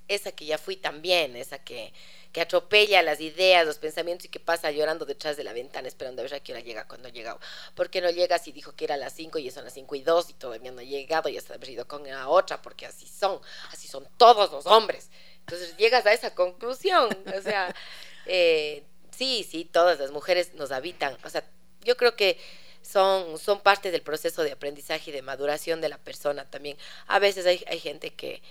[0.08, 1.92] esa que ya fui también, esa que,
[2.32, 6.22] que atropella las ideas, los pensamientos y que pasa llorando detrás de la ventana esperando
[6.22, 7.38] a ver a qué hora llega cuando llega.
[7.74, 9.94] ¿Por qué no llega si dijo que era a las 5 y son las 5
[9.94, 12.62] y 2 y todavía no ha llegado y está ido con la otra?
[12.62, 13.40] Porque así son,
[13.70, 15.10] así son todos los hombres.
[15.40, 17.74] Entonces llegas a esa conclusión, o sea,
[18.26, 21.44] eh, sí, sí, todas las mujeres nos habitan, o sea,
[21.82, 22.38] yo creo que
[22.80, 26.76] son, son parte del proceso de aprendizaje y de maduración de la persona también.
[27.06, 28.42] A veces hay, hay gente que,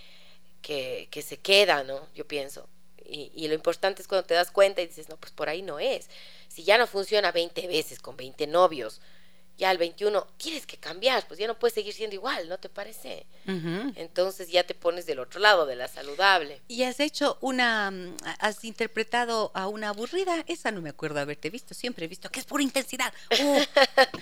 [0.62, 2.08] que, que se queda, ¿no?
[2.16, 2.68] Yo pienso.
[3.06, 5.62] Y, y lo importante es cuando te das cuenta y dices, no, pues por ahí
[5.62, 6.10] no es.
[6.48, 9.02] Si ya no funciona 20 veces con 20 novios,
[9.58, 12.70] ya al 21 tienes que cambiar, pues ya no puedes seguir siendo igual, ¿no te
[12.70, 13.26] parece?
[13.96, 16.62] Entonces ya te pones del otro lado, de la saludable.
[16.68, 21.50] Y has hecho una, mm, has interpretado a una aburrida, esa no me acuerdo haberte
[21.50, 23.14] visto, siempre he visto que es pura intensidad.
[23.40, 23.62] Uh,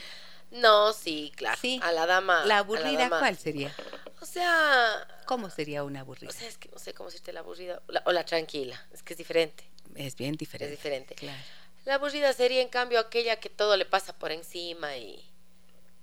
[0.52, 1.60] No, sí, claro.
[1.62, 1.80] Sí.
[1.84, 2.44] A la dama.
[2.46, 3.74] la aburrida, dama- ¿cuál sería?
[4.20, 6.30] O sea, ¿Cómo sería una aburrida?
[6.30, 8.78] o sea, es que no sé cómo decirte la aburrida o la, o la tranquila,
[8.92, 9.64] es que es diferente.
[9.96, 10.74] es bien diferente.
[10.74, 11.14] Es diferente.
[11.16, 11.40] Claro.
[11.86, 15.24] La aburrida sería, en cambio, aquella que todo le pasa por encima y,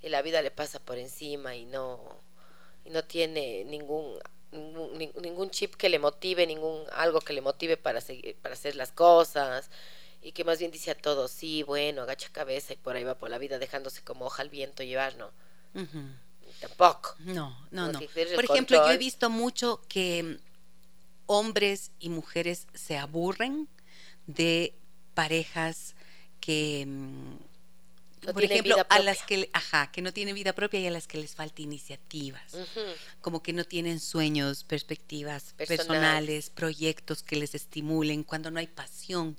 [0.02, 2.00] y la vida le pasa por encima y no,
[2.84, 4.16] y no tiene ningún,
[4.52, 8.54] ningún, nin- ningún chip que le motive, ningún algo que le motive para, seguir, para
[8.54, 9.70] hacer las cosas
[10.22, 13.16] y que más bien dice a todos, sí, bueno, agacha cabeza y por ahí va
[13.18, 15.30] por la vida dejándose como hoja al viento llevar, ¿no?
[15.74, 15.98] Ujú.
[16.60, 17.14] Tampoco.
[17.20, 18.00] No, no, no.
[18.34, 20.38] Por ejemplo, yo he visto mucho que
[21.26, 23.68] hombres y mujeres se aburren
[24.26, 24.74] de
[25.14, 25.94] parejas
[26.40, 30.86] que, mm, No por ejemplo, a las que, ajá, que no tienen vida propia y
[30.86, 32.56] a las que les falta iniciativas.
[33.20, 35.86] Como que no tienen sueños, perspectivas Personales.
[35.86, 39.36] personales, proyectos que les estimulen, cuando no hay pasión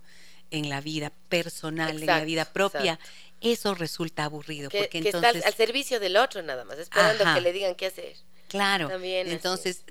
[0.52, 3.14] en la vida personal, en la vida propia, exacto.
[3.42, 4.70] Eso resulta aburrido.
[4.70, 7.36] Que, porque que entonces, está al, servicio del otro nada más, esperando Ajá.
[7.36, 8.16] que le digan qué hacer.
[8.48, 8.88] Claro.
[8.88, 9.84] También Entonces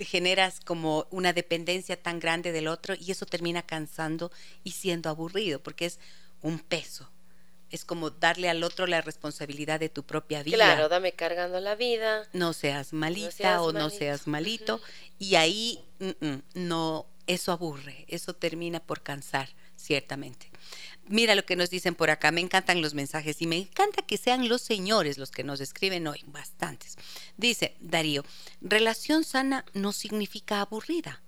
[0.00, 4.32] generas como una dependencia tan grande del otro y eso termina cansando
[4.64, 6.00] y siendo aburrido porque es
[6.42, 7.08] un peso
[7.70, 10.56] Es como darle al otro la responsabilidad de tu propia vida.
[10.56, 12.28] Claro, dame cargando la vida.
[12.32, 13.98] No seas malita seas o no malito.
[13.98, 14.80] seas malito.
[15.18, 20.50] Y ahí mm, mm, no, eso aburre, eso termina por cansar, ciertamente.
[21.08, 24.16] Mira lo que nos dicen por acá, me encantan los mensajes y me encanta que
[24.16, 26.96] sean los señores los que nos escriben hoy, bastantes.
[27.36, 28.24] Dice Darío,
[28.62, 31.22] relación sana no significa aburrida,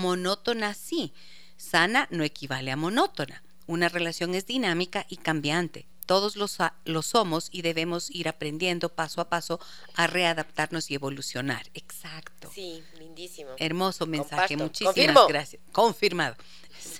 [0.00, 1.14] monótona sí,
[1.56, 3.42] sana no equivale a monótona.
[3.66, 5.86] Una relación es dinámica y cambiante.
[6.12, 6.46] Todos lo,
[6.84, 9.58] lo somos y debemos ir aprendiendo paso a paso
[9.94, 11.70] a readaptarnos y evolucionar.
[11.72, 12.50] Exacto.
[12.54, 13.52] Sí, lindísimo.
[13.56, 14.64] Hermoso mensaje, Comparto.
[14.64, 15.26] muchísimas Confirmo.
[15.26, 15.62] gracias.
[15.72, 16.36] Confirmado.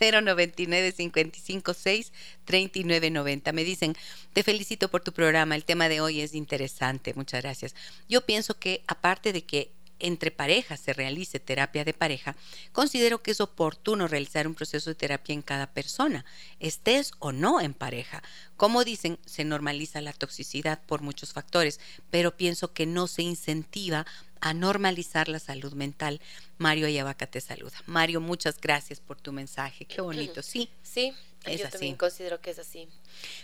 [0.00, 2.10] 099 556
[2.46, 3.52] 3990.
[3.52, 3.94] Me dicen,
[4.32, 5.56] te felicito por tu programa.
[5.56, 7.12] El tema de hoy es interesante.
[7.12, 7.74] Muchas gracias.
[8.08, 12.36] Yo pienso que aparte de que entre parejas se realice terapia de pareja,
[12.72, 16.24] considero que es oportuno realizar un proceso de terapia en cada persona,
[16.60, 18.22] estés o no en pareja.
[18.56, 21.80] Como dicen, se normaliza la toxicidad por muchos factores,
[22.10, 24.06] pero pienso que no se incentiva
[24.40, 26.20] a normalizar la salud mental.
[26.58, 27.80] Mario Ayabaca te saluda.
[27.86, 29.84] Mario, muchas gracias por tu mensaje.
[29.84, 30.68] Qué bonito, sí.
[30.82, 31.14] Sí,
[31.44, 31.72] Es yo así.
[31.72, 32.88] también considero que es así.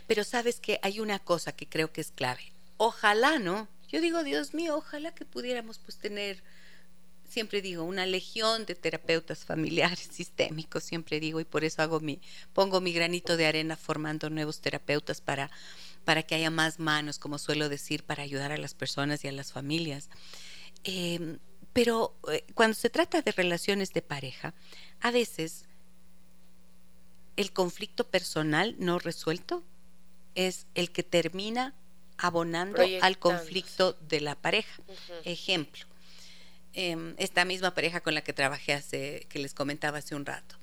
[0.09, 2.53] Pero sabes que hay una cosa que creo que es clave.
[2.79, 3.69] Ojalá, ¿no?
[3.89, 6.43] Yo digo, Dios mío, ojalá que pudiéramos pues tener,
[7.29, 12.21] siempre digo, una legión de terapeutas familiares sistémicos, siempre digo, y por eso hago mi,
[12.53, 15.51] pongo mi granito de arena formando nuevos terapeutas para,
[16.05, 19.33] para que haya más manos, como suelo decir, para ayudar a las personas y a
[19.33, 20.11] las familias.
[20.85, 21.39] Eh,
[21.73, 24.55] pero eh, cuando se trata de relaciones de pareja,
[25.01, 25.65] a veces
[27.37, 29.63] el conflicto personal no resuelto
[30.35, 31.75] es el que termina
[32.19, 34.83] abonando al conflicto de la pareja.
[35.25, 35.87] Ejemplo,
[36.73, 40.57] em, esta misma pareja con la que trabajé hace, que les comentaba hace un rato,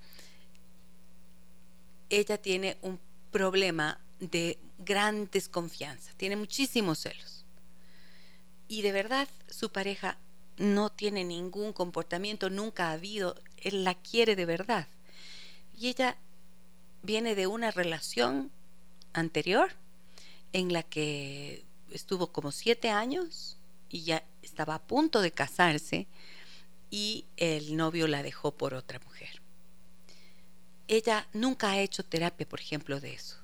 [2.10, 3.00] ella tiene un
[3.32, 7.46] problema de gran desconfianza, tiene muchísimos celos.
[8.68, 10.18] Y de verdad su pareja
[10.58, 14.88] no tiene ningún comportamiento, nunca ha habido, él la quiere de verdad.
[15.78, 16.18] Y ella
[17.04, 18.52] viene de una relación
[19.14, 19.72] anterior
[20.56, 23.58] en la que estuvo como siete años
[23.90, 26.08] y ya estaba a punto de casarse
[26.90, 29.42] y el novio la dejó por otra mujer.
[30.88, 33.36] Ella nunca ha hecho terapia, por ejemplo, de eso.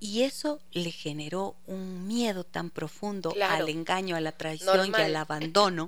[0.00, 3.64] Y eso le generó un miedo tan profundo Claro.
[3.64, 5.86] al engaño, a la traición y al abandono,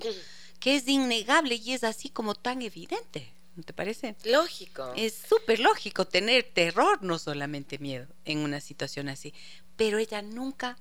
[0.59, 3.33] que es innegable y es así como tan evidente.
[3.55, 4.15] ¿No te parece?
[4.25, 4.93] Lógico.
[4.95, 9.33] Es súper lógico tener terror, no solamente miedo, en una situación así.
[9.75, 10.77] Pero ella nunca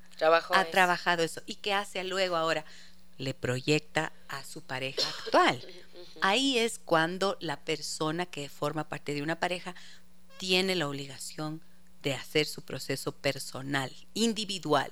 [0.55, 1.43] ha trabajado eso.
[1.47, 2.65] ¿Y qué hace luego ahora?
[3.19, 5.63] Le proyecta a su pareja actual.
[6.21, 9.75] Ahí es cuando la persona que forma parte de una pareja
[10.39, 11.61] tiene la obligación
[12.03, 14.91] de hacer su proceso personal, individual.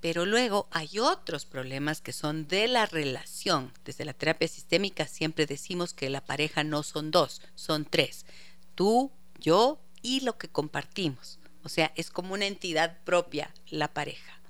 [0.00, 3.72] Pero luego hay otros problemas que son de la relación.
[3.84, 8.24] Desde la terapia sistémica siempre decimos que la pareja no son dos, son tres.
[8.74, 11.38] Tú, yo y lo que compartimos.
[11.62, 14.40] O sea, es como una entidad propia la pareja.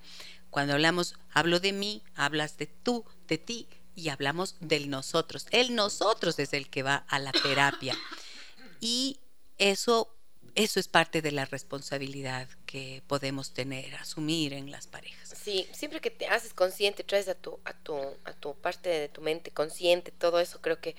[0.51, 5.47] Cuando hablamos, hablo de mí, hablas de tú, de ti y hablamos del nosotros.
[5.51, 7.97] El nosotros es el que va a la terapia.
[8.81, 9.19] Y
[9.59, 10.17] eso,
[10.55, 15.35] eso es parte de la responsabilidad que podemos tener, asumir en las parejas.
[15.43, 19.09] Sí, siempre que te haces consciente, traes a tu, a tu, a tu parte de
[19.09, 20.97] tu mente consciente, todo eso creo que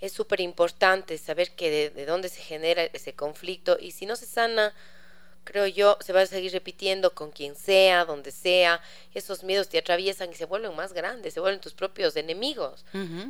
[0.00, 4.16] es súper importante saber que de, de dónde se genera ese conflicto y si no
[4.16, 4.74] se sana,
[5.44, 8.80] creo yo, se va a seguir repitiendo con quien sea, donde sea,
[9.14, 12.84] esos miedos te atraviesan y se vuelven más grandes, se vuelven tus propios enemigos,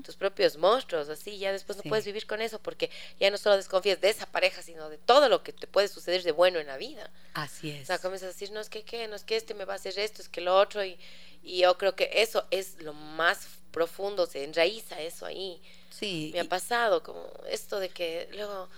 [0.04, 3.56] tus propios monstruos, así ya después no puedes vivir con eso porque ya no solo
[3.56, 6.66] desconfías de esa pareja, sino de todo lo que te puede suceder de bueno en
[6.66, 7.10] la vida.
[7.34, 7.86] Así O es.
[7.86, 9.76] sea, comienzas a decir, no es que qué, no es que este me va a
[9.76, 10.84] hacer esto, es que lo otro.
[10.84, 10.98] Y,
[11.42, 15.60] y yo creo que eso es lo más profundo, se enraiza eso ahí.
[15.90, 16.30] Sí.
[16.34, 18.68] Me ha pasado como esto de que luego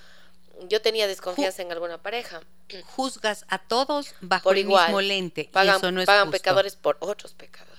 [0.68, 2.40] yo tenía desconfianza en alguna pareja.
[2.96, 4.86] juzgas a todos bajo Por el igual.
[4.88, 5.40] mismo lente.
[5.42, 6.38] y Pagan, eso no es pagan justo.
[6.38, 7.72] pecadores por otros pecadores.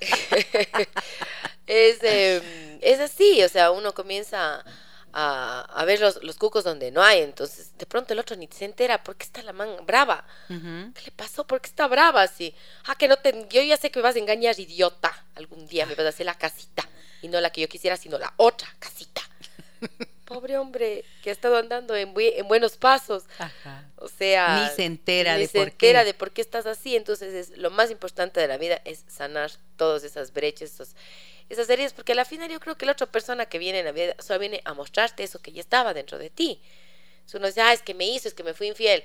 [1.66, 4.64] es, eh, es así, o sea, uno comienza
[5.12, 8.48] a, a ver los, los cucos donde no hay, entonces de pronto el otro ni
[8.48, 10.26] se entera, ¿por qué está la man brava?
[10.48, 11.46] ¿Qué le pasó?
[11.46, 12.54] ¿Por qué está brava así?
[12.84, 13.46] Ah, que no te...
[13.48, 15.24] Yo ya sé que me vas a engañar, idiota.
[15.34, 16.86] Algún día me vas a hacer la casita.
[17.22, 19.22] Y no la que yo quisiera, sino la otra casita.
[20.26, 23.24] Pobre hombre que ha estado andando en, en buenos pasos.
[23.38, 23.88] Ajá.
[23.96, 24.68] O sea...
[24.68, 26.04] Ni se entera ni de se por entera qué.
[26.06, 26.94] de por qué estás así.
[26.96, 30.94] Entonces, es, lo más importante de la vida es sanar todas esas brechas, esos-
[31.48, 31.92] esas heridas.
[31.94, 34.38] Porque al final yo creo que la otra persona que viene en la vida solo
[34.40, 36.60] viene a mostrarte eso que ya estaba dentro de ti.
[37.24, 39.02] Si uno dice, ah, es que me hizo, es que me fui infiel.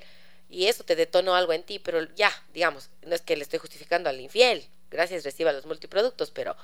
[0.50, 3.58] y eso te detonó algo en ti, pero ya, digamos, no es que le estoy
[3.58, 6.54] justificando al infiel, gracias reciba los multiproductos, pero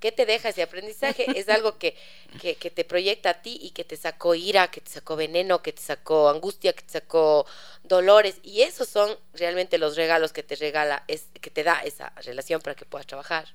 [0.00, 1.26] ¿qué te deja ese aprendizaje?
[1.38, 1.96] es algo que,
[2.40, 5.72] que, te proyecta a ti y que te sacó ira, que te sacó veneno, que
[5.72, 7.46] te sacó angustia, que te sacó
[7.84, 12.12] dolores, y esos son realmente los regalos que te regala, es, que te da esa
[12.24, 13.48] relación para que puedas trabajar.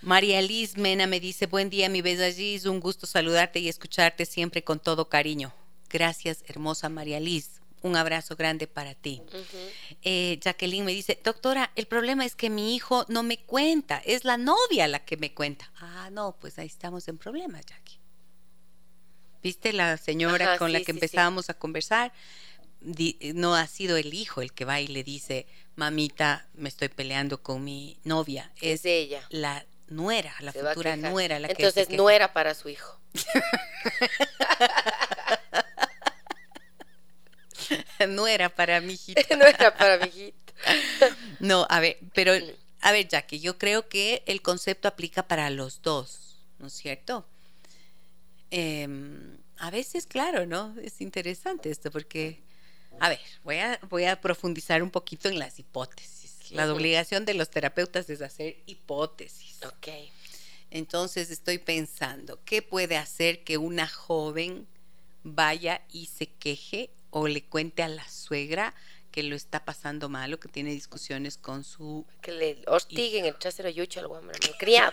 [0.00, 4.26] María Liz Mena me dice, buen día mi bella Giz, un gusto saludarte y escucharte
[4.26, 5.52] siempre con todo cariño.
[5.90, 7.60] Gracias, hermosa María Liz.
[7.82, 9.22] Un abrazo grande para ti.
[10.02, 14.24] Eh, Jacqueline me dice, doctora, el problema es que mi hijo no me cuenta, es
[14.24, 15.70] la novia la que me cuenta.
[15.80, 17.98] Ah, no, pues ahí estamos en problemas, Jackie.
[19.42, 20.96] ¿Viste la señora Ajá, con la que sí, sí.
[20.96, 22.12] empezábamos a conversar?
[23.34, 27.42] No ha sido el hijo el que va y le dice, mamita, me estoy peleando
[27.42, 28.50] con mi novia.
[28.56, 29.22] Es Es de ella.
[29.30, 32.02] la nuera, la se futura nuera la que Entonces se queja.
[32.02, 33.00] no era para su hijo.
[38.06, 39.36] nuera para mi hijita.
[39.36, 40.52] no era para mi hijito.
[41.40, 42.32] No, a ver, pero,
[42.80, 47.26] a ver, Jackie, yo creo que el concepto aplica para los dos, ¿no es cierto?
[48.50, 50.74] Em, a veces, claro, ¿no?
[50.82, 52.40] Es interesante esto porque,
[53.00, 56.50] a ver, voy a, voy a profundizar un poquito en las hipótesis.
[56.50, 59.58] La obligación de los terapeutas es hacer hipótesis.
[59.64, 59.88] Ok.
[60.70, 64.66] Entonces estoy pensando, ¿qué puede hacer que una joven
[65.24, 68.74] vaya y se queje o le cuente a la suegra
[69.10, 72.04] que lo está pasando mal o que tiene discusiones con su...
[72.20, 74.92] Que le hostiguen el trasero yucho al hombre malcriado.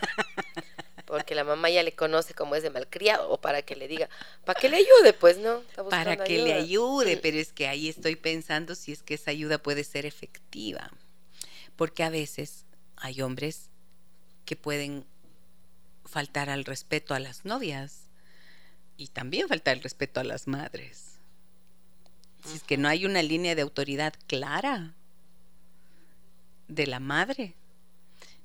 [1.04, 3.30] Porque la mamá ya le conoce como es de malcriado.
[3.30, 4.08] O para que le diga,
[4.44, 5.58] para que le ayude, pues, ¿no?
[5.60, 7.20] Está para que le ayude, Mm.
[7.22, 10.90] pero es que ahí estoy pensando si es que esa ayuda puede ser efectiva.
[11.76, 12.64] Porque a veces
[12.96, 13.68] hay hombres
[14.46, 15.04] que pueden
[16.04, 18.08] faltar al respeto a las novias
[18.96, 21.15] y también faltar el respeto a las madres.
[22.46, 24.94] Si es que no hay una línea de autoridad clara
[26.68, 27.54] de la madre,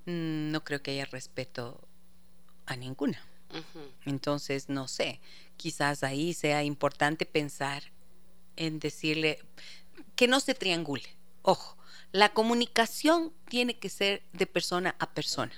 [0.06, 1.88] mm, no creo que haya respeto
[2.66, 3.22] a ninguna.
[4.06, 5.20] Entonces, no sé,
[5.58, 7.84] quizás ahí sea importante pensar
[8.56, 9.40] en decirle
[10.16, 11.10] que no se triangule.
[11.42, 11.78] Ojo,
[12.12, 15.52] la comunicación tiene que ser de persona a persona.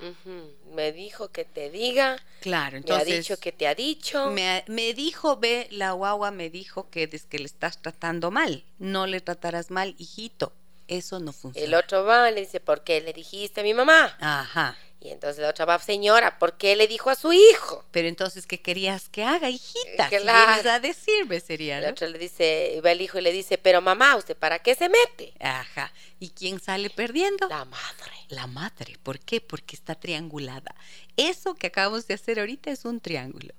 [0.73, 2.17] Me dijo que te diga.
[2.41, 4.31] Claro, me entonces ha dicho que te ha dicho.
[4.31, 8.63] me, me dijo, ve, la guagua me dijo que es que le estás tratando mal.
[8.79, 10.53] No le tratarás mal, hijito.
[10.87, 11.65] Eso no funciona.
[11.65, 14.17] El otro va y le dice, ¿por qué le dijiste a mi mamá?
[14.19, 14.77] Ajá.
[15.03, 17.83] Y entonces la otra va, señora, ¿por qué le dijo a su hijo?
[17.91, 20.07] Pero entonces, ¿qué querías que haga, hijita?
[20.07, 20.47] Claro.
[20.53, 21.91] vienes a decirme, sería, La ¿no?
[21.91, 24.87] otra le dice, va el hijo y le dice, pero mamá, ¿usted para qué se
[24.87, 25.33] mete?
[25.41, 25.91] Ajá.
[26.21, 27.49] ¿Y quién sale perdiendo?
[27.49, 28.13] La madre.
[28.29, 28.97] La madre.
[29.03, 29.41] ¿Por qué?
[29.41, 30.73] Porque está triangulada.
[31.17, 33.53] Eso que acabamos de hacer ahorita es un triángulo.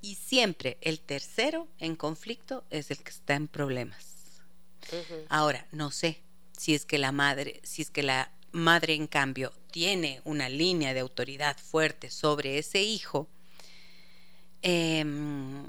[0.00, 4.06] Y siempre el tercero en conflicto es el que está en problemas.
[5.28, 6.22] Ahora, no sé
[6.56, 10.94] si es que la madre, si es que la madre en cambio tiene una línea
[10.94, 13.28] de autoridad fuerte sobre ese hijo,
[14.62, 15.64] em,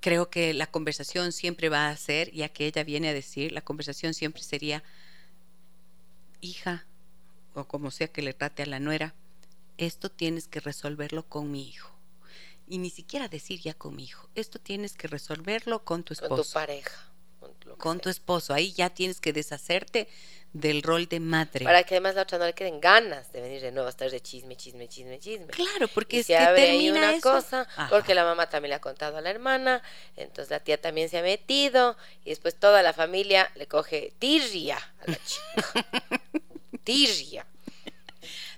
[0.00, 3.60] creo que la conversación siempre va a ser, ya que ella viene a decir, la
[3.60, 4.82] conversación siempre sería,
[6.40, 6.86] hija,
[7.54, 9.14] o como sea que le trate a la nuera,
[9.78, 11.90] esto tienes que resolverlo con mi hijo.
[12.66, 16.36] Y ni siquiera decir ya con mi hijo, esto tienes que resolverlo con tu esposo
[16.36, 17.10] Con tu pareja.
[17.78, 18.54] Con, tu esposo.
[18.54, 20.08] Ahí ya tienes que deshacerte
[20.54, 21.64] del rol de madre.
[21.64, 24.08] Para que además la otra no le queden ganas de venir de nuevo a estar
[24.10, 25.48] de chisme, chisme, chisme, chisme.
[25.48, 27.20] Claro, porque y es se que abre ahí termina una eso.
[27.30, 27.88] cosa, Ajá.
[27.90, 29.82] porque la mamá también le ha contado a la hermana,
[30.16, 34.78] entonces la tía también se ha metido, y después toda la familia le coge tirria
[35.06, 35.86] a la chica.
[36.84, 37.44] tirria.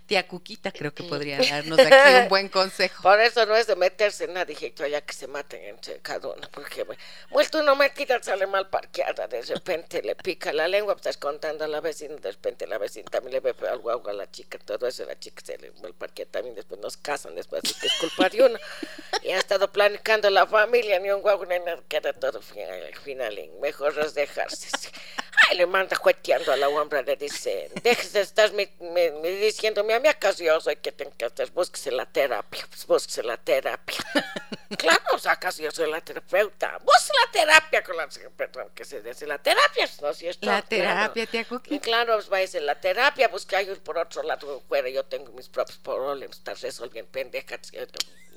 [0.06, 3.02] Tía Cuquita creo que podría darnos aquí un buen consejo.
[3.02, 6.28] Por eso no es de meterse en nada, hijito, ya que se maten entre cada
[6.28, 6.48] uno.
[6.52, 7.00] Porque, bueno,
[7.30, 11.64] vuelto una metida sale mal parqueada, de repente le pica la lengua, pues, estás contando
[11.64, 14.30] a la vecina, de repente la vecina también le ve feo al guagua a la
[14.30, 17.74] chica, todo eso, la chica se le mal parqueada también, después nos casan, después así
[17.80, 18.58] que es culpa de uno.
[19.22, 22.94] Y ha estado planificando la familia, ni un guagua ni nada, queda todo final, al
[22.96, 24.68] final, mejor es dejarse.
[25.50, 29.30] Ay, le manda jueteando a la hombre, le dice, déjese de estar me, me- me
[30.00, 33.98] mí acaso yo soy que tengo que hacer, búsquese la terapia, pues búsquese la terapia.
[34.78, 38.84] claro, o sea, acaso yo soy la terapeuta, búsquese la terapia con la, perdón, que
[38.84, 41.80] se dice la terapia, no, si está, La terapia, tía Y Cuquita.
[41.84, 45.04] claro, pues va a decir la terapia, pues que hay por otro lado fuera, yo
[45.04, 47.60] tengo mis propios problemas, estás resolviendo pendejas,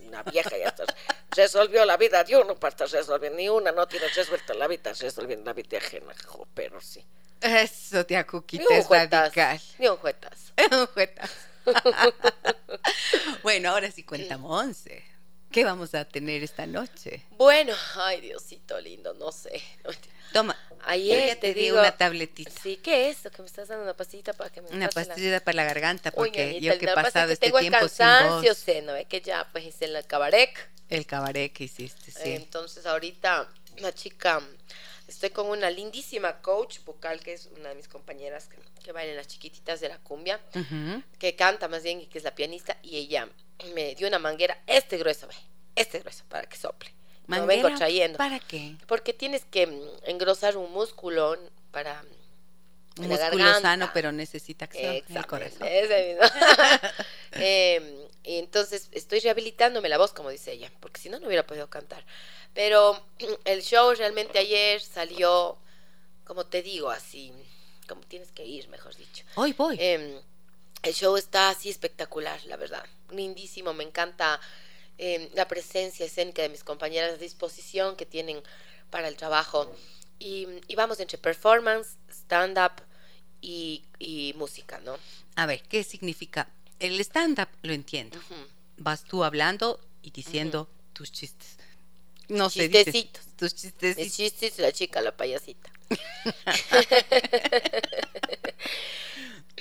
[0.05, 0.88] una vieja ya estás,
[1.32, 4.91] resolvió la vida de uno para estar resolviendo, ni una no tienes resuelta la vida,
[4.93, 7.05] resolviendo la vida ajena, jo, pero sí.
[7.41, 9.62] Eso, tía Cuquita, es radical.
[9.78, 10.53] Ni un juetazo.
[10.72, 11.34] Un juetazo.
[13.43, 15.03] bueno, ahora sí cuentamos once.
[15.51, 17.26] ¿Qué vamos a tener esta noche?
[17.32, 19.61] Bueno, ay Diosito lindo, no sé.
[20.32, 20.55] Toma,
[20.86, 22.51] Ayer ya te di digo- una tabletita.
[22.61, 23.17] Sí, ¿qué es?
[23.36, 25.63] ¿Que me estás dando una pastillita para que me Una pase la- pastillita para la
[25.63, 28.57] garganta, Uy, porque ñañita, yo que he pasado este tengo el tiempo sin cansancio, voz.
[28.59, 28.93] sé, ¿no?
[28.95, 30.51] Es que ya pues hice el cabaret.
[30.88, 32.20] El cabaret que hiciste, sí.
[32.34, 33.49] Entonces ahorita
[33.80, 34.39] una chica,
[35.10, 39.12] estoy con una lindísima coach vocal que es una de mis compañeras que, que baila
[39.12, 40.39] en las chiquititas de la cumbia,
[41.18, 43.28] que canta más bien y que es la pianista y ella
[43.74, 45.34] me dio una manguera este grueso, ve,
[45.76, 46.91] este grueso para que sople.
[47.28, 48.18] Lo vengo trayendo.
[48.18, 48.76] ¿Para qué?
[48.88, 51.38] Porque tienes que mm, engrosar un músculo
[51.72, 52.01] para
[52.97, 53.62] Un músculo garganta.
[53.62, 55.68] sano, pero necesita acción el corazón.
[55.68, 56.26] ese mismo.
[57.36, 61.69] Y entonces estoy rehabilitándome la voz, como dice ella, porque si no, no hubiera podido
[61.69, 62.05] cantar.
[62.53, 63.03] Pero
[63.45, 65.57] el show realmente ayer salió,
[66.25, 67.34] como te digo, así,
[67.88, 69.25] como tienes que ir, mejor dicho.
[69.36, 69.77] Hoy voy.
[69.80, 70.21] Em,
[70.84, 72.86] el show está así espectacular, la verdad.
[73.09, 74.39] Lindísimo, me encanta
[74.97, 78.43] em, la presencia escénica de mis compañeras, la disposición que tienen
[78.91, 79.73] para el trabajo.
[80.19, 82.84] Y, y vamos entre performance, stand-up
[83.41, 84.97] y, y música, ¿no?
[85.36, 86.49] A ver, ¿qué significa?
[86.80, 88.19] El stand-up lo entiendo.
[88.77, 91.57] Vas tú hablando y diciendo tus chistes.
[92.30, 93.25] No sé, Chistecitos.
[93.38, 94.15] tus El chistecitos.
[94.15, 95.71] chiste es la chica, la payasita.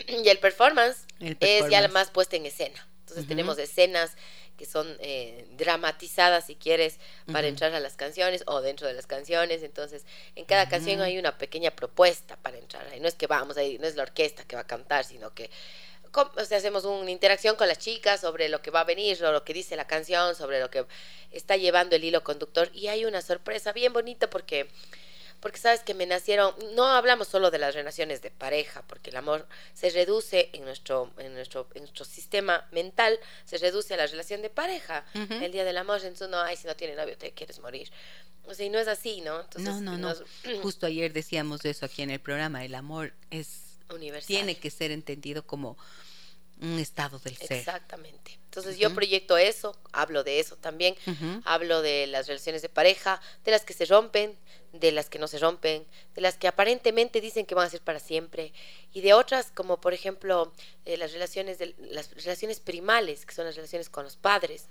[0.06, 2.86] y el performance, El es ya la más puesta en escena.
[3.00, 4.12] Entonces tenemos escenas
[4.58, 6.98] que son eh, dramatizadas, si quieres,
[7.32, 9.62] para entrar a las canciones o dentro de las canciones.
[9.62, 10.04] Entonces,
[10.34, 13.00] en cada canción hay una pequeña propuesta para entrar ahí.
[13.00, 15.48] No es que vamos ahí, no es la orquesta que va a cantar, sino que
[16.14, 19.32] o sea, hacemos una interacción con las chicas sobre lo que va a venir, sobre
[19.32, 20.86] lo que dice la canción, sobre lo que
[21.30, 22.70] está llevando el hilo conductor.
[22.74, 24.68] Y hay una sorpresa bien bonita porque
[25.40, 29.16] porque sabes que me nacieron, no hablamos solo de las relaciones de pareja, porque el
[29.16, 34.08] amor se reduce en nuestro, en nuestro, en nuestro sistema mental, se reduce a la
[34.08, 35.04] relación de pareja.
[35.14, 37.88] El día del amor, entonces no, ay, si no tiene novio te quieres morir.
[38.46, 39.40] O sea, y no es así, ¿no?
[39.42, 40.08] Entonces, no, no, no.
[40.08, 40.24] nos-
[40.60, 42.64] Justo ayer decíamos eso aquí en el programa.
[42.64, 44.26] El amor es universal.
[44.26, 45.76] tiene que ser entendido como
[46.60, 47.52] un estado del ser.
[47.52, 48.32] Exactamente.
[48.46, 50.96] Entonces yo proyecto eso, hablo de eso también,
[51.44, 54.36] hablo de las relaciones de pareja, de las que se rompen,
[54.72, 57.80] de las que no se rompen, de las que aparentemente dicen que van a ser
[57.80, 58.52] para siempre
[58.92, 60.52] y de otras como por ejemplo
[60.84, 64.66] eh, las relaciones de las relaciones primales, que son las relaciones con los padres.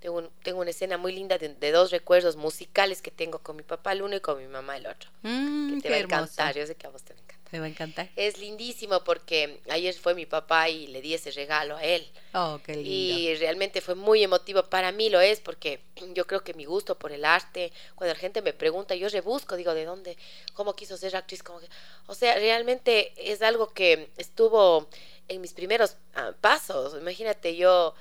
[0.00, 3.56] Tengo, un- tengo una escena muy linda de, de dos recuerdos musicales que tengo con
[3.56, 5.10] mi papá el uno y con mi mamá el otro.
[5.22, 6.16] Mm, Que te qué va a hermoso.
[6.24, 7.20] encantar, yo sé que a vos te va.
[7.50, 8.08] Te va a encantar.
[8.16, 12.06] Es lindísimo porque ayer fue mi papá y le di ese regalo a él.
[12.34, 12.88] Oh, qué lindo.
[12.90, 14.64] Y realmente fue muy emotivo.
[14.64, 15.80] Para mí lo es porque
[16.14, 19.56] yo creo que mi gusto por el arte, cuando la gente me pregunta, yo rebusco,
[19.56, 20.16] digo, ¿de dónde?
[20.54, 21.42] ¿Cómo quiso ser actriz?
[21.42, 21.68] Como que-
[22.06, 24.88] o sea, realmente es algo que estuvo
[25.28, 26.94] en mis primeros ah, pasos.
[27.00, 27.94] Imagínate, yo,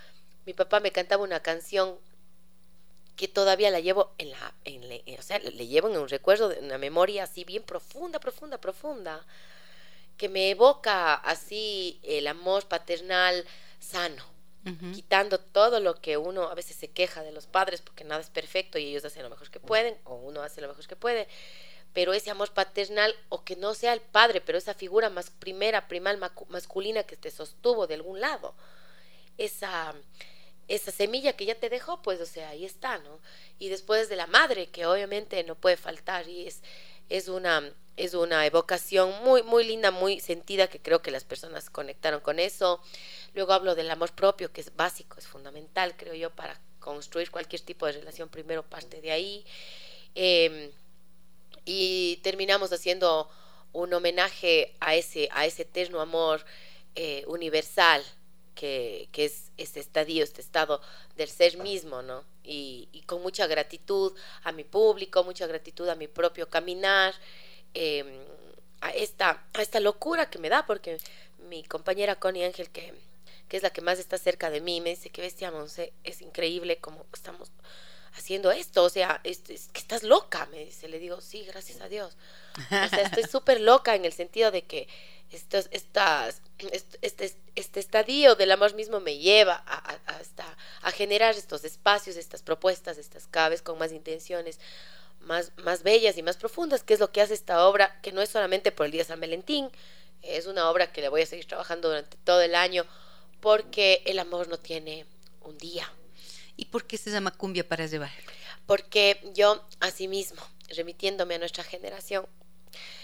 [0.46, 1.98] mi papá me cantaba una canción
[3.18, 6.50] que todavía la llevo en la, en le- o sea, le llevo en un recuerdo,
[6.50, 9.26] de una memoria así bien profunda, profunda, profunda,
[10.18, 13.46] que me evoca así el amor paternal
[13.80, 14.24] sano
[14.94, 18.30] quitando todo lo que uno a veces se queja de los padres porque nada es
[18.30, 21.28] perfecto y ellos hacen lo mejor que pueden o uno hace lo mejor que puede
[21.94, 25.88] pero ese amor paternal o que no sea el padre pero esa figura más primera
[25.88, 28.56] primal masculina que te sostuvo de algún lado
[29.38, 29.94] esa
[30.68, 33.20] esa semilla que ya te dejó pues o sea ahí está no
[33.60, 36.62] y después de la madre que obviamente no puede faltar y es
[37.10, 41.70] es una es una evocación muy muy linda muy sentida que creo que las personas
[41.70, 42.82] conectaron con eso.
[43.34, 47.62] Luego hablo del amor propio que es básico es fundamental creo yo para construir cualquier
[47.62, 48.30] tipo de relación.
[48.30, 49.46] Primero parte de ahí.
[50.16, 50.72] Eh,
[51.66, 53.30] y terminamos haciendo
[53.74, 56.46] un homenaje a ese a ese eterno amor
[56.96, 58.04] eh, universal
[58.58, 60.82] que, que es este estadio, este estado
[61.16, 62.24] del ser mismo, ¿no?
[62.44, 67.14] Y, y con mucha gratitud a mi público, mucha gratitud a mi propio caminar,
[67.76, 68.26] eh,
[68.82, 70.98] a, esta, a esta locura que me da, porque
[71.48, 72.94] mi compañera Connie Ángel, que,
[73.48, 76.22] que es la que más está cerca de mí, me dice que bestia, Monse, es
[76.22, 77.52] increíble cómo estamos
[78.16, 81.80] haciendo esto, o sea, es, es que estás loca, me dice, le digo, sí, gracias
[81.82, 82.18] a Dios.
[82.58, 84.88] O sea, estoy súper loca en el sentido de que
[85.32, 90.58] estos, estas, est- este, este estadio del amor mismo me lleva a, a- a esta-
[90.82, 94.60] a generar estos espacios, estas propuestas, estas vez con más intenciones
[95.20, 98.22] más, más bellas y más profundas, que es lo que hace esta obra, que no
[98.22, 99.70] es solamente por el Día de San Valentín,
[100.22, 102.86] es una obra que le voy a seguir trabajando durante todo el año,
[103.42, 105.06] porque el amor no tiene
[105.42, 105.92] un día,
[106.56, 108.12] ¿Y por qué se llama cumbia para llevar?
[108.66, 110.42] porque yo asimismo,
[110.76, 112.26] remitiéndome a nuestra generación,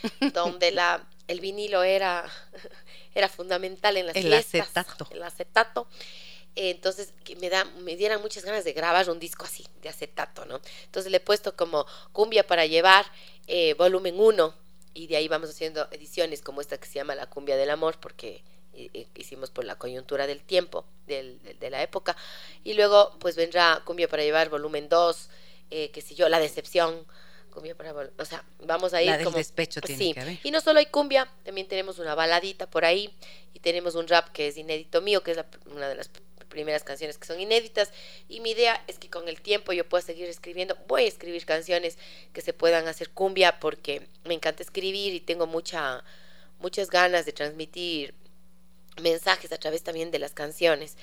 [0.34, 2.30] donde la, el vinilo era,
[3.16, 5.08] era fundamental en las El fiestas, acetato.
[5.12, 5.88] el acetato,
[6.56, 10.46] entonces que me da me dieran muchas ganas de grabar un disco así de acetato
[10.46, 13.06] no entonces le he puesto como cumbia para llevar
[13.48, 14.54] eh, volumen 1
[14.94, 18.00] y de ahí vamos haciendo ediciones como esta que se llama la cumbia del amor
[18.00, 18.44] porque
[18.76, 22.16] eh, eh, hicimos por la coyuntura del tiempo del, del- de la época.
[22.64, 25.30] Y luego pues vendrá cumbia para llevar volumen 2
[25.72, 27.06] eh, qué sé yo la decepción
[27.54, 30.14] cumbia para o sea vamos a ir La del como despecho tiene sí.
[30.14, 30.40] que haber.
[30.44, 33.14] y no solo hay cumbia también tenemos una baladita por ahí
[33.54, 36.22] y tenemos un rap que es inédito mío que es la una de las pr-
[36.50, 37.92] primeras canciones que son inéditas.
[38.30, 40.78] Y mi idea es que con el tiempo yo pueda seguir escribiendo.
[40.88, 41.98] Voy a escribir canciones
[42.32, 46.04] que se puedan hacer cumbia porque me encanta escribir y tengo mucha
[46.60, 48.14] muchas ganas de transmitir
[49.02, 50.96] mensajes a través también de las canciones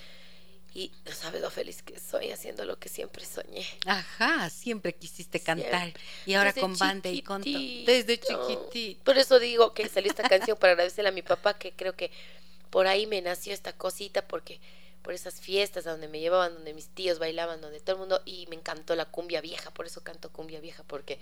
[0.72, 5.38] y no sabes lo feliz que soy haciendo lo que siempre soñé Ajá, siempre quisiste
[5.38, 5.68] Siempre.
[5.68, 5.92] cantar.
[6.26, 7.42] Y ahora Desde con banda y con.
[7.42, 9.02] Desde chiquitito.
[9.04, 12.10] Por eso digo que salió esta canción para agradecerle a mi papá, que creo que
[12.70, 14.60] por ahí me nació esta cosita, porque
[15.02, 18.22] por esas fiestas a donde me llevaban, donde mis tíos bailaban, donde todo el mundo,
[18.24, 21.18] y me encantó la cumbia vieja, por eso canto cumbia vieja, porque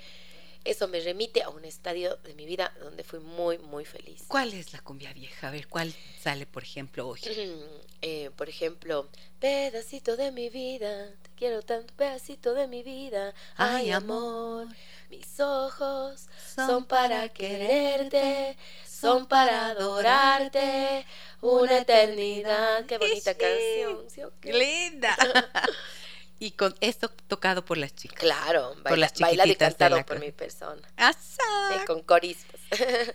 [0.65, 4.25] eso me remite a un estadio de mi vida donde fui muy, muy feliz.
[4.29, 5.49] ¿Cuál es la cumbia vieja?
[5.49, 7.21] A ver, ¿cuál sale, por ejemplo, hoy?
[8.01, 9.09] Eh, por ejemplo,
[9.41, 14.77] pedacito de mi vida, te quiero tanto, pedacito de mi vida, Ay, ay amor, amor,
[15.11, 18.57] mis ojos son son para quererte,
[18.87, 21.05] son para adorarte,
[21.41, 22.87] una eternidad.
[22.87, 23.39] Qué bonita Sí.
[23.39, 24.09] canción.
[24.09, 25.17] ¿sí linda.
[26.39, 28.19] y con esto tocado por las chicas.
[28.19, 32.03] Claro, Por baila- las bailado y chiquititas de cantado la por mi persona, eh, con
[32.03, 32.61] coristas.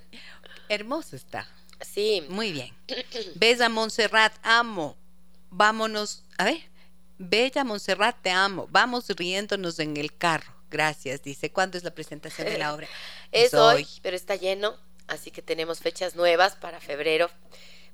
[0.70, 1.48] Hermoso está.
[1.82, 2.74] sí, Muy bien.
[3.36, 4.98] Bella Montserrat, amo.
[5.50, 6.24] Vámonos.
[6.38, 6.62] A ver.
[7.18, 8.68] Bella Montserrat, te amo.
[8.72, 10.54] Vamos riéndonos en el carro.
[10.70, 11.52] Gracias, dice.
[11.52, 12.88] ¿Cuándo es la presentación de la obra?
[13.32, 14.76] es hoy, pero está lleno,
[15.08, 17.30] así que tenemos fechas nuevas para febrero.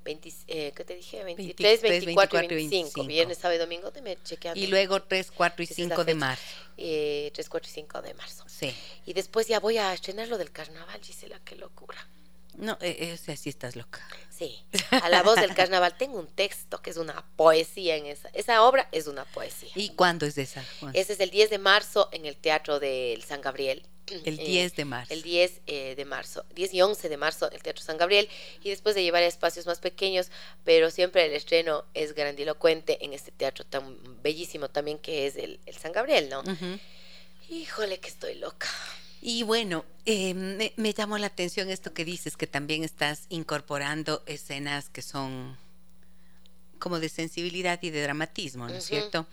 [0.03, 1.23] 20, eh, ¿Qué te dije?
[1.23, 2.83] 23, 23, 24 y 24 y 25.
[2.83, 3.07] 25.
[3.07, 3.91] Viernes, sábado y domingo.
[3.91, 4.59] Deme chequeando.
[4.59, 6.43] Y luego 3, 4 y Esa es la 5 de marzo.
[6.77, 8.45] Eh, 3, 4 y 5 de marzo.
[8.47, 8.73] Sí.
[9.05, 12.07] Y después ya voy a estrenar lo del carnaval, Gisela, qué locura.
[12.59, 14.05] No, eh, eh, sí estás loca.
[14.29, 18.29] Sí, a la voz del carnaval tengo un texto que es una poesía en esa.
[18.33, 19.69] Esa obra es una poesía.
[19.75, 20.63] ¿Y cuándo es esa?
[20.79, 20.93] Juan?
[20.95, 23.85] Ese es el 10 de marzo en el Teatro del San Gabriel.
[24.25, 25.13] el Eh, 10 de marzo.
[25.13, 28.27] El 10 eh, de marzo, 10 y 11 de marzo, el Teatro San Gabriel,
[28.61, 30.29] y después de llevar a espacios más pequeños,
[30.65, 35.59] pero siempre el estreno es grandilocuente en este teatro tan bellísimo también que es el,
[35.65, 36.43] el San Gabriel, ¿no?
[37.49, 38.67] Híjole, que estoy loca.
[39.21, 44.23] Y bueno, eh, me, me llamó la atención esto que dices, que también estás incorporando
[44.25, 45.57] escenas que son
[46.79, 49.27] como de sensibilidad y de dramatismo, ¿no es cierto?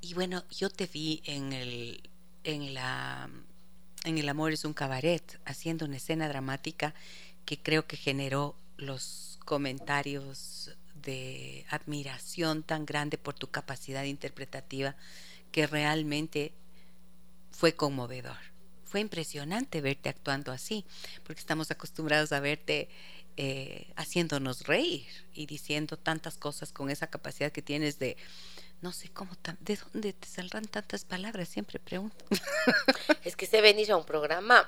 [0.00, 2.02] Y bueno, yo te vi en el,
[2.44, 3.30] en la,
[4.04, 6.94] en El amor es un cabaret, haciendo una escena dramática
[7.44, 10.72] que creo que generó los comentarios
[11.02, 14.94] de admiración tan grande por tu capacidad interpretativa
[15.52, 16.52] que realmente
[17.50, 18.36] fue conmovedor.
[18.88, 20.84] Fue impresionante verte actuando así,
[21.24, 22.88] porque estamos acostumbrados a verte
[23.36, 28.16] eh, haciéndonos reír y diciendo tantas cosas con esa capacidad que tienes de,
[28.80, 31.48] no sé cómo, tan- ¿de dónde te saldrán tantas palabras?
[31.48, 32.24] Siempre pregunto.
[33.24, 34.66] Es que sé venir a un programa.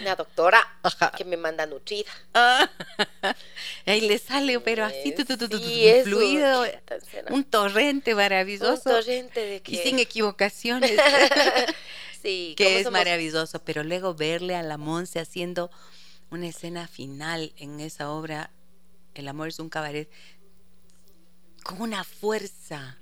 [0.00, 1.10] Una doctora Ajá.
[1.16, 2.10] que me manda nutrida.
[3.86, 6.64] Ahí le sale, pero así, tu, tu, tu, tu, tu, Sí, eso, fluido,
[7.30, 9.82] un torrente Un maravilloso torrente de y que...
[9.82, 10.92] sin equivocaciones.
[12.22, 15.70] sí, que es somos- maravilloso, pero luego verle a la Monse haciendo
[16.30, 18.50] una escena final en esa obra,
[19.14, 20.08] El amor es un cabaret,
[21.64, 22.98] con una fuerza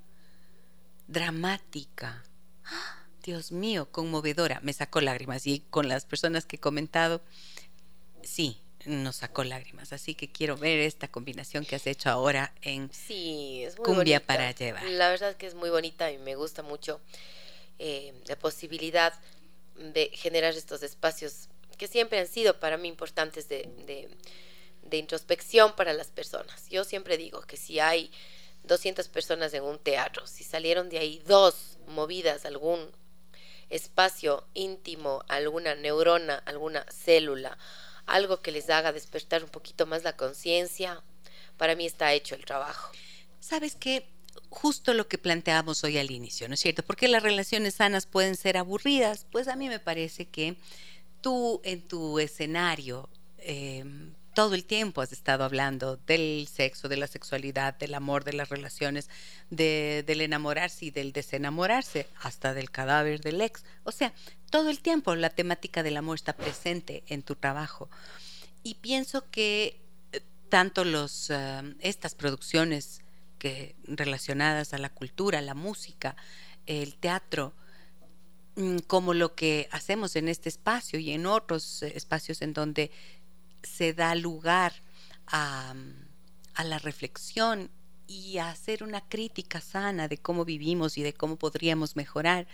[1.08, 2.22] dramática.
[3.22, 4.60] Dios mío, conmovedora.
[4.62, 7.20] Me sacó lágrimas y con las personas que he comentado,
[8.22, 9.92] sí, nos sacó lágrimas.
[9.92, 14.18] Así que quiero ver esta combinación que has hecho ahora en Sí, es muy Cumbia
[14.18, 14.26] bonita.
[14.26, 14.84] para llevar.
[14.84, 17.00] La verdad que es muy bonita y me gusta mucho
[17.78, 19.12] eh, la posibilidad
[19.76, 21.48] de generar estos espacios
[21.78, 24.08] que siempre han sido para mí importantes de, de-
[24.82, 26.68] de introspección para las personas.
[26.68, 28.10] Yo siempre digo que si hay
[28.64, 32.90] 200 personas en un teatro, si salieron de ahí dos movidas, algún
[33.70, 37.58] espacio íntimo, alguna neurona, alguna célula,
[38.06, 41.02] algo que les haga despertar un poquito más la conciencia,
[41.56, 42.92] para mí está hecho el trabajo.
[43.40, 44.06] ¿Sabes qué?
[44.50, 46.82] Justo lo que planteábamos hoy al inicio, ¿no es cierto?
[46.82, 49.26] Porque las relaciones sanas pueden ser aburridas.
[49.30, 50.56] Pues a mí me parece que
[51.20, 53.08] tú en tu escenario
[53.38, 53.84] eh,
[54.35, 58.49] todo el tiempo has estado hablando del sexo, de la sexualidad, del amor, de las
[58.49, 59.09] relaciones,
[59.51, 63.64] de- del enamorarse y del desenamorarse, hasta del cadáver del ex.
[63.85, 64.12] O sea,
[64.51, 67.91] todo el tiempo la temática del amor está presente en tu trabajo.
[68.62, 69.80] Y pienso que
[70.12, 73.01] eh, tanto los, eh, estas producciones
[73.39, 76.14] que relacionadas a la cultura, la música,
[76.66, 77.53] el teatro,
[78.57, 82.91] mm, como lo que hacemos en este espacio y en otros eh, espacios en donde
[83.62, 84.72] se da lugar
[85.26, 85.74] a,
[86.54, 87.70] a la reflexión
[88.06, 92.46] y a hacer una crítica sana de cómo vivimos y de cómo podríamos mejorar,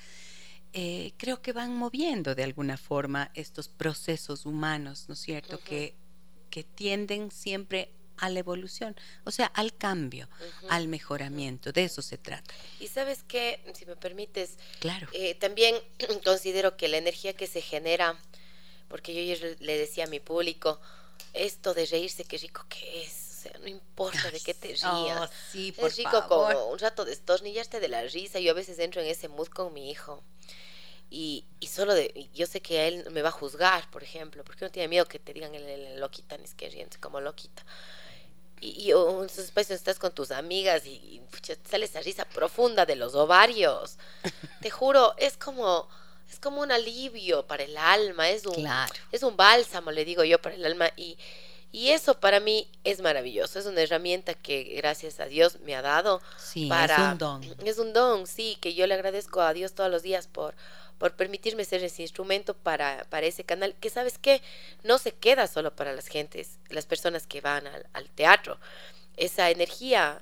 [0.72, 5.58] eh, creo que van moviendo de alguna forma estos procesos humanos, ¿no es cierto?
[5.58, 5.94] Que,
[6.50, 10.28] que tienden siempre a la evolución, o sea, al cambio,
[10.68, 12.52] al mejoramiento, de eso se trata.
[12.80, 15.08] Y sabes qué, si me permites, Claro.
[15.12, 15.76] Eh, también
[16.24, 18.18] considero que la energía que se genera,
[18.88, 20.80] porque yo le decía a mi público,
[21.32, 23.36] esto de reírse, qué rico que es.
[23.38, 24.82] O sea, no importa de qué te rías.
[24.84, 26.54] Oh, sí, por es rico favor.
[26.54, 28.40] como un rato destornillaste de la risa.
[28.40, 30.22] Yo a veces entro en ese mood con mi hijo.
[31.10, 32.28] Y, y solo de.
[32.34, 35.18] Yo sé que él me va a juzgar, por ejemplo, porque no tiene miedo que
[35.18, 37.64] te digan el, el loquita, ni es que riense como loquita.
[38.60, 42.24] Y, y en esos espacios estás con tus amigas y, y, pucha, sale esa risa
[42.24, 43.98] profunda de los ovarios.
[44.60, 45.88] Te juro, es como.
[46.30, 48.92] Es como un alivio para el alma, es un, Claro.
[49.12, 50.90] es un bálsamo, le digo yo, para el alma.
[50.96, 51.16] Y,
[51.72, 53.58] y eso para mí es maravilloso.
[53.58, 57.56] Es una herramienta que gracias a Dios me ha dado Sí, para es un don.
[57.64, 60.54] es un don, sí, que yo le agradezco a Dios todos los días por
[60.98, 64.42] por permitirme ser ese instrumento para, para ese canal, que sabes qué,
[64.82, 68.58] no se queda solo para las gentes, las personas que van al, al teatro.
[69.16, 70.20] Esa energía,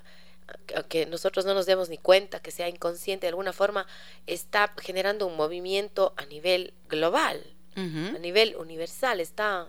[0.75, 3.87] aunque nosotros no nos demos ni cuenta, que sea inconsciente de alguna forma,
[4.27, 7.43] está generando un movimiento a nivel global,
[7.77, 9.69] a nivel universal, está,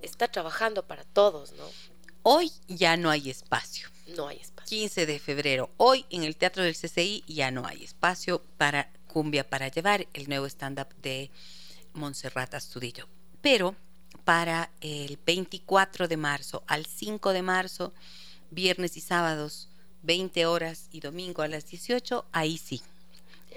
[0.00, 1.64] está trabajando para todos, ¿no?
[2.22, 3.88] Hoy ya no hay espacio.
[4.16, 4.68] No hay espacio.
[4.68, 5.70] 15 de febrero.
[5.76, 10.28] Hoy en el Teatro del CCI ya no hay espacio para Cumbia para llevar el
[10.28, 11.30] nuevo stand-up de
[11.92, 13.06] Montserrat Astudillo.
[13.42, 13.76] Pero
[14.24, 17.92] para el 24 de marzo al 5 de marzo,
[18.50, 19.68] viernes y sábados,
[20.06, 22.80] 20 horas y domingo a las 18, ahí sí.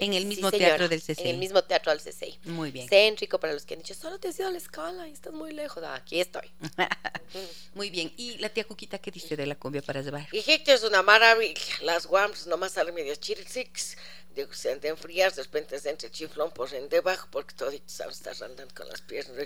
[0.00, 1.22] En el Sí, mismo señora, teatro del CCI.
[1.22, 2.38] En el mismo teatro del CCI.
[2.44, 2.88] Muy bien.
[2.88, 5.32] Céntrico para los que han dicho, solo te has ido a la escala y estás
[5.34, 5.82] muy lejos.
[5.84, 6.50] Ah, aquí estoy.
[7.74, 8.12] Muy bien.
[8.16, 10.26] ¿Y la tía Cuquita qué dice de la cumbia para llevar?
[10.32, 11.60] Hijito, es una maravilla.
[11.82, 13.96] Las guams nomás salen medio chiricix.
[14.34, 17.84] Digo, se han de enfriar, de repente se entre chiflón por en debajo, porque todito
[17.86, 19.36] estás andando con las piernas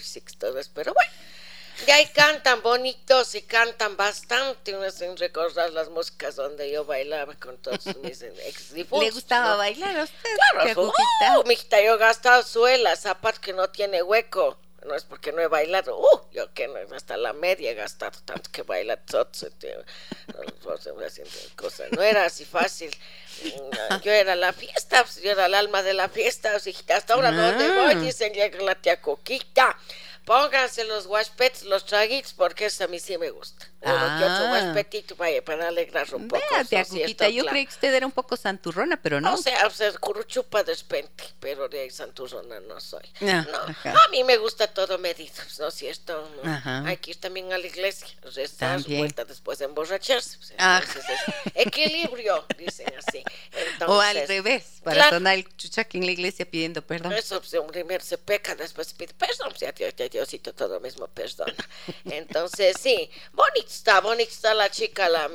[0.58, 0.70] eso.
[0.74, 1.12] Pero bueno,
[1.86, 4.74] y ahí cantan bonitos y cantan bastante.
[4.76, 9.96] Uno sin recordar las músicas donde yo bailaba con todos mis ex ¿Le gustaba bailar
[9.98, 10.30] a usted?
[10.62, 10.92] Claro,
[11.40, 14.58] uh, mijita, yo he gastado suela, zapato que no tiene hueco.
[14.86, 15.98] No es porque no he bailado.
[15.98, 19.26] Uh, yo que no, hasta la media he gastado tanto que baila todo.
[21.56, 21.84] Cosa.
[21.90, 22.94] No era así fácil.
[23.44, 26.52] Mm, Yo era la fiesta, pues, yo era el alma de la fiesta.
[26.52, 27.82] pues, hasta ahora donde Ah.
[27.84, 29.76] voy, dicen llega la tía Coquita.
[30.24, 33.66] Pónganse los guaspets, los traguitos, porque eso a mí sí me gusta.
[33.84, 35.14] Uno que otro Ah.
[35.18, 36.42] vaya para alegrar un poco.
[36.50, 37.02] Vea, tía ¿no es cierto?
[37.04, 37.50] Cuquita, yo Claro.
[37.52, 39.34] creí que usted era un poco santurrona, pero no.
[39.34, 43.04] O sea, o sea, curuchupa de repente, pero de santurrona no soy.
[43.22, 43.90] Ah, no, ajá.
[43.92, 46.30] a mí me gusta todo medido, ¿no es cierto?
[46.42, 46.82] No, Ajá.
[46.86, 50.36] Hay que ir también a la iglesia, rezar, vuelta después de emborracharse.
[50.38, 50.80] pues, Ah.
[50.82, 51.04] entonces
[51.54, 53.22] es equilibrio, dicen así.
[53.86, 55.16] o al Entonces, revés, para claro.
[55.16, 57.12] sonar el chuchaque en la iglesia pidiendo perdón.
[57.12, 60.80] Eso, pues, un primero se peca, después se pide perdón, pues, ya, Dios, Diosito todo
[60.80, 61.54] mismo perdona.
[62.04, 65.30] Entonces, sí, bonito está, bonito está la chica, la,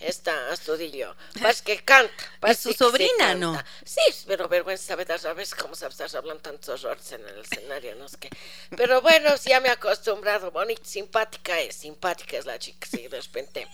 [0.00, 1.14] esta Astudillo.
[1.40, 2.12] Parece que canta.
[2.40, 3.34] parece su que sí sobrina.
[3.34, 3.62] ¿no?
[3.84, 7.40] Sí, pero vergüenza me da a veces cómo sabes estar hablando tantos horrores en el
[7.40, 8.30] escenario, no sé qué.
[8.76, 13.06] Pero bueno, sí, ya me he acostumbrado, bonito, simpática es, simpática es la chica, sí,
[13.08, 13.68] de repente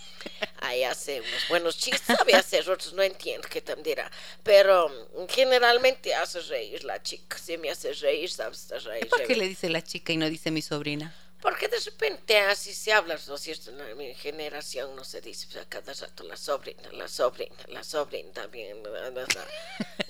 [0.61, 4.09] ahí hace unos buenos chistes, sabe hacer otros, no entiendo qué tan dirá,
[4.43, 9.07] pero mm, generalmente hace reír la chica, sí me hace reír, sabes, reír.
[9.09, 9.37] ¿Por qué reír.
[9.37, 11.13] le dice la chica y no dice mi sobrina?
[11.41, 13.71] Porque de repente así se habla, ¿no es cierto?
[13.71, 17.83] En mi generación no se dice pues, a cada rato la sobrina, la sobrina, la
[17.83, 18.81] sobrina también.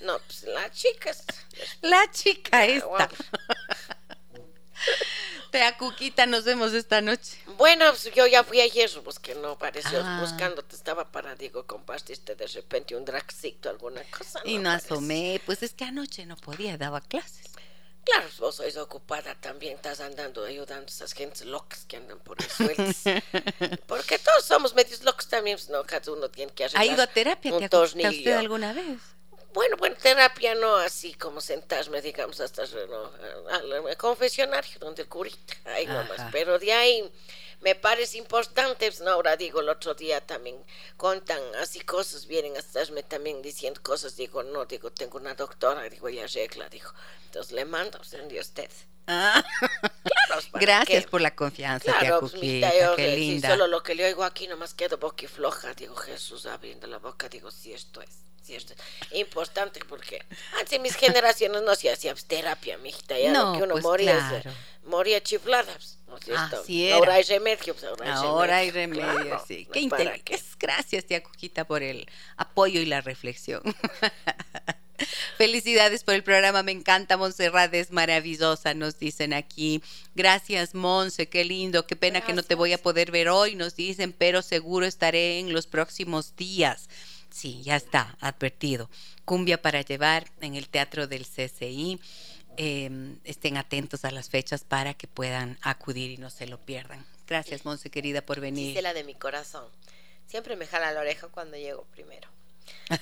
[0.02, 1.24] No, pues la chica es...
[1.80, 2.86] La chica Ah, esta.
[2.86, 3.08] guau.
[5.50, 7.38] Tía Cuquita, nos vemos esta noche.
[7.58, 10.18] Bueno, pues yo ya fui ayer, pues que no pareció, Ah.
[10.20, 14.40] buscándote, estaba para, digo, compartiste de repente un dragcito, alguna cosa.
[14.44, 17.51] Y no asomé, pues es que anoche no podía, daba clases.
[18.04, 22.36] Claro, vos sois ocupada también, estás andando ayudando a esas gentes locas que andan por
[22.42, 23.02] ahí sueltas.
[23.86, 27.02] Porque todos somos medios locos también, pues, no, cada uno tiene que ¿Ha arreglar ido
[27.02, 28.38] a terapia, tía Cuquita, usted tornillo.
[28.38, 28.98] alguna vez?
[29.54, 33.12] Bueno, bueno, terapia no así como sentarme, digamos, hasta no,
[33.50, 36.22] al confesionario, donde el curita, ahí nomás.
[36.32, 37.12] Pero de ahí
[37.62, 40.56] me parece importante, pues, no, ahora digo, el otro día también
[40.96, 45.82] contan así cosas, vienen a estarme también diciendo cosas, digo, no, digo, tengo una doctora,
[45.88, 46.90] digo, ella arregla, digo,
[47.24, 48.70] entonces le mando, pues, de usted.
[49.06, 49.42] Ah,
[50.04, 50.42] Claro.
[50.52, 51.10] ¿para Gracias qué?
[51.10, 53.48] por la confianza, Claro, pues, Cuquita, mijita, yo qué linda.
[53.50, 55.74] solo lo que le oigo aquí nomás quedo boquifloja.
[55.74, 58.10] Digo, Jesús abriendo la boca, digo, si esto es,
[58.50, 58.74] esto
[59.10, 60.22] es importante, porque
[60.58, 63.84] antes en mis generaciones no se hacía terapia, mijita, ya No, lo que uno pues,
[63.84, 64.42] moría,
[64.84, 65.72] moría chiflada.
[65.74, 66.60] pues, ¿no es cierto?
[66.62, 66.96] Así era.
[66.96, 69.64] Ahora hay remedio, pues, ahora hay Ahora hay remedio, remedio, claro, sí.
[69.66, 69.72] ¿no?
[69.72, 70.34] Qué ¿Para intele- qué?
[70.34, 72.06] es- Gracias, tía Cuquita, por el
[72.36, 73.62] apoyo y la reflexión.
[75.36, 79.82] Felicidades por el programa, me encanta, Montserrat es maravillosa, nos dicen aquí.
[80.14, 83.74] Gracias, Monse, qué lindo, qué pena que no te voy a poder ver hoy, nos
[83.74, 86.88] dicen, pero seguro estaré en los próximos días.
[87.32, 88.90] Sí, ya está, advertido.
[89.24, 91.98] Cumbia para llevar en el Teatro del CCI.
[92.58, 97.04] Eh, estén atentos a las fechas para que puedan acudir y no se lo pierdan.
[97.26, 98.68] Gracias, Monse, querida, por venir.
[98.68, 99.64] Gisela de mi corazón.
[100.26, 102.28] Siempre me jala la oreja cuando llego primero.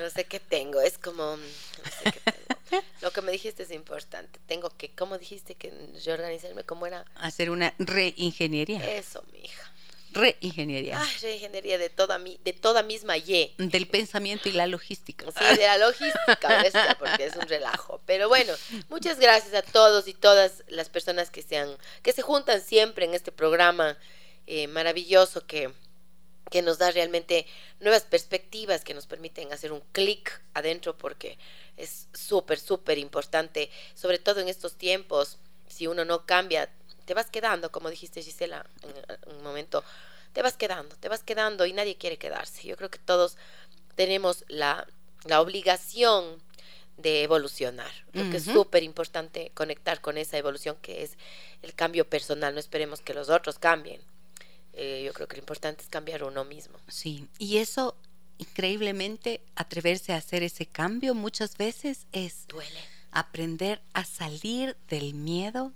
[0.00, 1.36] No sé qué tengo, es como...
[1.36, 2.82] no sé qué tengo.
[3.02, 4.40] Lo que me dijiste es importante.
[4.46, 5.72] Tengo que, ¿cómo dijiste que
[6.02, 6.64] yo organizarme?
[6.64, 7.04] ¿Cómo era?
[7.16, 8.96] Hacer una reingeniería.
[8.96, 9.70] Eso, mi hija.
[10.16, 11.00] Reingeniería.
[11.00, 13.54] Ay, reingeniería de toda mi, de toda misma Y.
[13.58, 15.26] Del pensamiento y la logística.
[15.30, 18.00] Sí, de la logística, bestia, porque es un relajo.
[18.06, 18.54] Pero bueno,
[18.88, 23.04] muchas gracias a todos y todas las personas que se, han- que se juntan siempre
[23.04, 23.96] en este programa
[24.46, 25.70] eh, maravilloso que,
[26.50, 27.46] que nos da realmente
[27.80, 31.38] nuevas perspectivas, que nos permiten hacer un clic adentro, porque
[31.76, 35.38] es súper, súper importante, sobre todo en estos tiempos,
[35.68, 36.70] si uno no cambia,
[37.06, 39.82] te vas quedando, como dijiste Gisela en un momento,
[40.32, 42.66] te vas quedando, te vas quedando y nadie quiere quedarse.
[42.66, 43.36] Yo creo que todos
[43.94, 44.86] tenemos la,
[45.24, 46.42] la obligación
[46.98, 47.90] de evolucionar.
[48.12, 51.16] Creo que es súper importante conectar con esa evolución que es
[51.62, 52.54] el cambio personal.
[52.54, 54.00] No esperemos que los otros cambien.
[54.72, 56.78] Eh, yo creo que lo importante es cambiar uno mismo.
[56.88, 57.96] Sí, y eso,
[58.38, 62.80] increíblemente, atreverse a hacer ese cambio muchas veces es Duele.
[63.10, 65.72] aprender a salir del miedo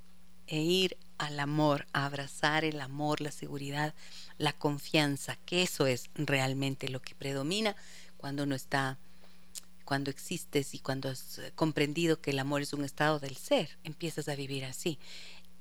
[0.46, 3.94] e ir al amor, a abrazar el amor, la seguridad,
[4.38, 7.76] la confianza, que eso es realmente lo que predomina
[8.16, 8.96] cuando uno está,
[9.84, 14.28] cuando existes y cuando has comprendido que el amor es un estado del ser, empiezas
[14.28, 14.98] a vivir así.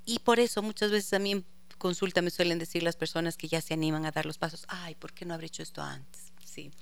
[0.06, 1.44] Y por eso muchas veces a mí en
[1.76, 4.94] consulta me suelen decir las personas que ya se animan a dar los pasos, ay,
[4.94, 6.32] ¿por qué no habré hecho esto antes?
[6.42, 6.72] Sí,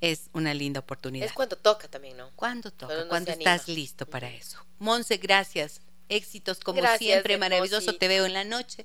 [0.00, 1.26] es una linda oportunidad.
[1.26, 2.30] Es cuando toca también, ¿no?
[2.36, 2.94] ¿Cuándo toca?
[2.94, 3.54] No ¿Cuándo se anima.
[3.54, 4.64] estás listo para eso?
[4.78, 5.80] Monse, gracias.
[6.16, 7.94] Éxitos como Gracias, siempre, maravilloso.
[7.94, 8.84] Te veo en la noche.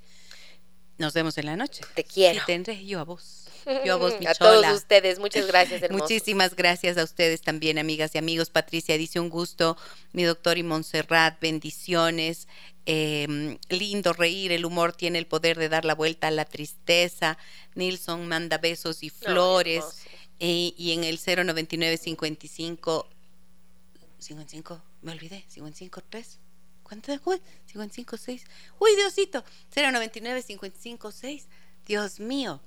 [0.98, 1.82] Nos vemos en la noche.
[1.96, 2.40] Te quiero.
[2.40, 3.46] Sí, tendré yo a vos.
[3.86, 4.68] Yo a vos, mi a chola.
[4.68, 6.10] todos ustedes, muchas gracias, hermosos.
[6.10, 8.50] Muchísimas gracias a ustedes también, amigas y amigos.
[8.50, 9.78] Patricia dice un gusto,
[10.14, 12.48] mi doctor y Montserrat, bendiciones.
[12.86, 17.38] Eh, lindo reír, el humor tiene el poder de dar la vuelta a la tristeza.
[17.76, 19.84] Nilson manda besos y No, flores.
[20.40, 23.10] Eh, y en el 099 55
[24.20, 26.40] 55, me olvidé, 55 3.
[26.88, 27.20] ¿Cuánto es?
[27.26, 28.46] Uy, 55 6.
[28.80, 29.44] Uy, Diosito,
[29.76, 31.48] 099 55 6.
[31.86, 32.62] Dios mío.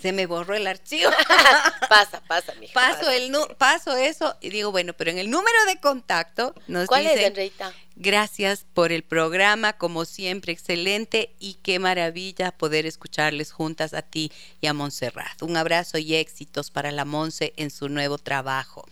[0.00, 1.10] Se me borró el archivo.
[1.90, 2.72] Pasa, pasa, mija.
[2.72, 3.16] paso pasa.
[3.16, 7.20] el paso eso y digo, bueno, pero en el número de contacto nos ¿Cuál es,
[7.20, 7.74] Enreita?
[7.96, 14.32] Gracias por el programa, como siempre, excelente y qué maravilla poder escucharles juntas a ti
[14.62, 15.42] y a Montserrat.
[15.42, 18.86] Un abrazo y éxitos para la Monse en su nuevo trabajo.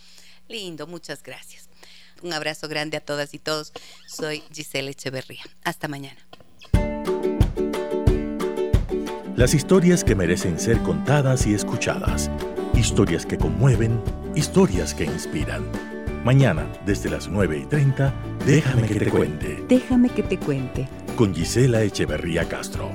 [0.48, 1.67] Lindo, muchas gracias.
[2.22, 3.72] Un abrazo grande a todas y todos.
[4.06, 5.42] Soy Giselle Echeverría.
[5.64, 6.18] Hasta mañana.
[9.36, 12.28] Las historias que merecen ser contadas y escuchadas.
[12.74, 14.00] Historias que conmueven,
[14.34, 15.64] historias que inspiran.
[16.24, 18.12] Mañana, desde las 9 y 30,
[18.44, 20.88] déjame que te cuente Déjame que te cuente.
[21.16, 22.90] con Gisela Echeverría Castro.